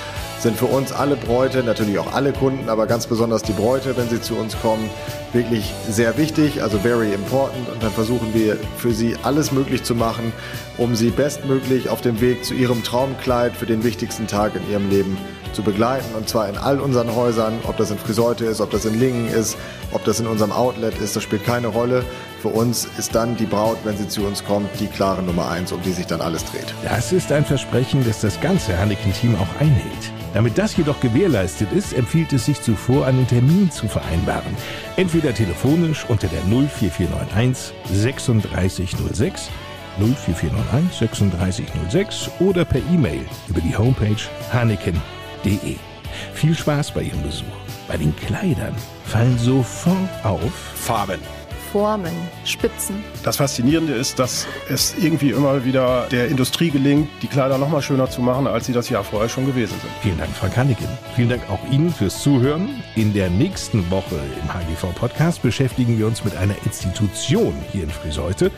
sind 0.42 0.56
für 0.56 0.66
uns 0.66 0.92
alle 0.92 1.16
Bräute, 1.16 1.62
natürlich 1.62 1.98
auch 1.98 2.12
alle 2.12 2.32
Kunden, 2.32 2.68
aber 2.68 2.86
ganz 2.86 3.06
besonders 3.06 3.42
die 3.42 3.52
Bräute, 3.52 3.96
wenn 3.96 4.08
sie 4.08 4.20
zu 4.20 4.36
uns 4.36 4.58
kommen, 4.60 4.88
wirklich 5.32 5.72
sehr 5.88 6.16
wichtig, 6.16 6.62
also 6.62 6.78
very 6.78 7.12
important. 7.12 7.68
Und 7.68 7.82
dann 7.82 7.92
versuchen 7.92 8.32
wir 8.32 8.56
für 8.76 8.92
sie 8.92 9.16
alles 9.22 9.52
möglich 9.52 9.82
zu 9.82 9.94
machen, 9.94 10.32
um 10.78 10.94
sie 10.94 11.10
bestmöglich 11.10 11.88
auf 11.88 12.00
dem 12.00 12.20
Weg 12.20 12.44
zu 12.44 12.54
ihrem 12.54 12.82
Traumkleid 12.82 13.54
für 13.54 13.66
den 13.66 13.84
wichtigsten 13.84 14.26
Tag 14.26 14.52
in 14.56 14.70
ihrem 14.70 14.88
Leben 14.88 15.18
zu 15.52 15.62
begleiten. 15.62 16.14
Und 16.16 16.28
zwar 16.28 16.48
in 16.48 16.56
all 16.56 16.80
unseren 16.80 17.14
Häusern, 17.14 17.58
ob 17.66 17.76
das 17.76 17.90
in 17.90 17.98
Friseute 17.98 18.46
ist, 18.46 18.60
ob 18.60 18.70
das 18.70 18.84
in 18.84 18.98
Lingen 18.98 19.28
ist, 19.28 19.56
ob 19.92 20.04
das 20.04 20.20
in 20.20 20.26
unserem 20.26 20.52
Outlet 20.52 20.98
ist, 20.98 21.16
das 21.16 21.22
spielt 21.22 21.44
keine 21.44 21.66
Rolle. 21.66 22.04
Für 22.40 22.48
uns 22.48 22.88
ist 22.98 23.14
dann 23.14 23.36
die 23.36 23.46
Braut, 23.46 23.78
wenn 23.84 23.96
sie 23.96 24.08
zu 24.08 24.22
uns 24.22 24.44
kommt, 24.44 24.68
die 24.80 24.86
klare 24.86 25.22
Nummer 25.22 25.50
eins, 25.50 25.72
um 25.72 25.82
die 25.82 25.92
sich 25.92 26.06
dann 26.06 26.20
alles 26.20 26.44
dreht. 26.44 26.72
Das 26.84 27.12
ist 27.12 27.30
ein 27.30 27.44
Versprechen, 27.44 28.04
das 28.06 28.20
das 28.20 28.40
ganze 28.40 28.78
Hanneken-Team 28.78 29.36
auch 29.36 29.60
einhält. 29.60 30.19
Damit 30.32 30.58
das 30.58 30.76
jedoch 30.76 31.00
gewährleistet 31.00 31.72
ist, 31.72 31.92
empfiehlt 31.92 32.32
es 32.32 32.46
sich 32.46 32.60
zuvor, 32.62 33.06
einen 33.06 33.26
Termin 33.26 33.70
zu 33.70 33.88
vereinbaren. 33.88 34.56
Entweder 34.96 35.34
telefonisch 35.34 36.04
unter 36.08 36.28
der 36.28 36.42
04491 36.42 37.74
3606 37.88 39.50
04491 39.98 41.10
3606 41.30 42.30
oder 42.38 42.64
per 42.64 42.80
E-Mail 42.92 43.26
über 43.48 43.60
die 43.60 43.76
Homepage 43.76 44.22
haneken.de. 44.52 45.76
Viel 46.34 46.56
Spaß 46.56 46.92
bei 46.92 47.02
Ihrem 47.02 47.22
Besuch. 47.22 47.44
Bei 47.88 47.96
den 47.96 48.14
Kleidern 48.14 48.74
fallen 49.06 49.38
sofort 49.38 49.96
auf 50.24 50.52
Farben. 50.74 51.39
Formen, 51.72 52.12
Spitzen. 52.44 53.04
Das 53.22 53.36
Faszinierende 53.36 53.92
ist, 53.92 54.18
dass 54.18 54.46
es 54.68 54.96
irgendwie 54.98 55.30
immer 55.30 55.64
wieder 55.64 56.08
der 56.10 56.26
Industrie 56.28 56.70
gelingt, 56.70 57.08
die 57.22 57.28
Kleider 57.28 57.58
noch 57.58 57.68
mal 57.68 57.80
schöner 57.80 58.10
zu 58.10 58.22
machen, 58.22 58.48
als 58.48 58.66
sie 58.66 58.72
das 58.72 58.88
Jahr 58.88 59.04
vorher 59.04 59.28
schon 59.28 59.46
gewesen 59.46 59.74
sind. 59.80 59.92
Vielen 60.02 60.18
Dank, 60.18 60.30
Frank 60.34 60.56
Hanniken. 60.56 60.88
Vielen 61.14 61.28
Dank 61.28 61.48
auch 61.48 61.60
Ihnen 61.70 61.92
fürs 61.92 62.22
Zuhören. 62.22 62.82
In 62.96 63.12
der 63.14 63.30
nächsten 63.30 63.88
Woche 63.90 64.16
im 64.42 64.52
HGV-Podcast 64.52 65.42
beschäftigen 65.42 65.96
wir 65.98 66.08
uns 66.08 66.24
mit 66.24 66.36
einer 66.36 66.54
Institution 66.64 67.54
hier 67.70 67.84
in 67.84 67.90
Friseute, 67.90 68.50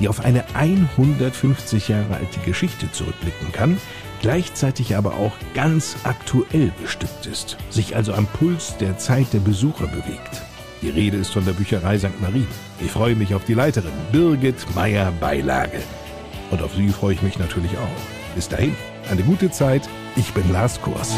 die 0.00 0.08
auf 0.08 0.24
eine 0.24 0.44
150 0.54 1.88
Jahre 1.88 2.14
alte 2.14 2.40
Geschichte 2.40 2.90
zurückblicken 2.90 3.52
kann, 3.52 3.78
gleichzeitig 4.22 4.96
aber 4.96 5.14
auch 5.14 5.32
ganz 5.54 5.96
aktuell 6.02 6.72
bestückt 6.82 7.26
ist, 7.26 7.56
sich 7.70 7.94
also 7.94 8.12
am 8.12 8.26
Puls 8.26 8.76
der 8.78 8.98
Zeit 8.98 9.32
der 9.32 9.40
Besucher 9.40 9.86
bewegt. 9.86 10.42
Die 10.82 10.90
Rede 10.90 11.16
ist 11.16 11.32
von 11.32 11.44
der 11.44 11.52
Bücherei 11.52 11.98
St. 11.98 12.20
Marie. 12.20 12.46
Ich 12.80 12.90
freue 12.90 13.14
mich 13.14 13.34
auf 13.34 13.44
die 13.44 13.54
Leiterin 13.54 13.92
Birgit 14.12 14.56
Meyer 14.74 15.12
Beilage. 15.18 15.82
Und 16.50 16.62
auf 16.62 16.74
Sie 16.74 16.88
freue 16.90 17.14
ich 17.14 17.22
mich 17.22 17.38
natürlich 17.38 17.72
auch. 17.78 18.34
Bis 18.34 18.48
dahin, 18.48 18.76
eine 19.10 19.22
gute 19.22 19.50
Zeit. 19.50 19.88
Ich 20.14 20.32
bin 20.32 20.52
Lars 20.52 20.80
Kurs. 20.80 21.14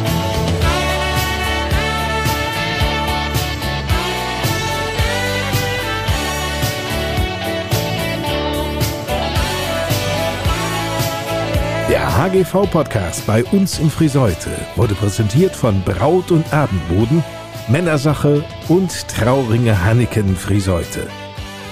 Der 11.88 12.16
HGV-Podcast 12.16 13.26
bei 13.26 13.44
uns 13.44 13.78
in 13.78 13.90
Friseute 13.90 14.50
wurde 14.76 14.94
präsentiert 14.94 15.56
von 15.56 15.82
Braut- 15.82 16.30
und 16.30 16.52
Abendboden, 16.52 17.24
Männersache 17.68 18.44
und 18.68 19.08
Trauringe 19.08 19.84
Hanneken 19.84 20.34
Friseute. 20.34 21.06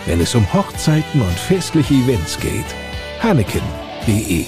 Wenn 0.04 0.20
es 0.20 0.34
um 0.34 0.52
Hochzeiten 0.52 1.20
und 1.20 1.38
festliche 1.38 1.94
Events 1.94 2.38
geht, 2.38 2.66
hanneken.de 3.22 4.46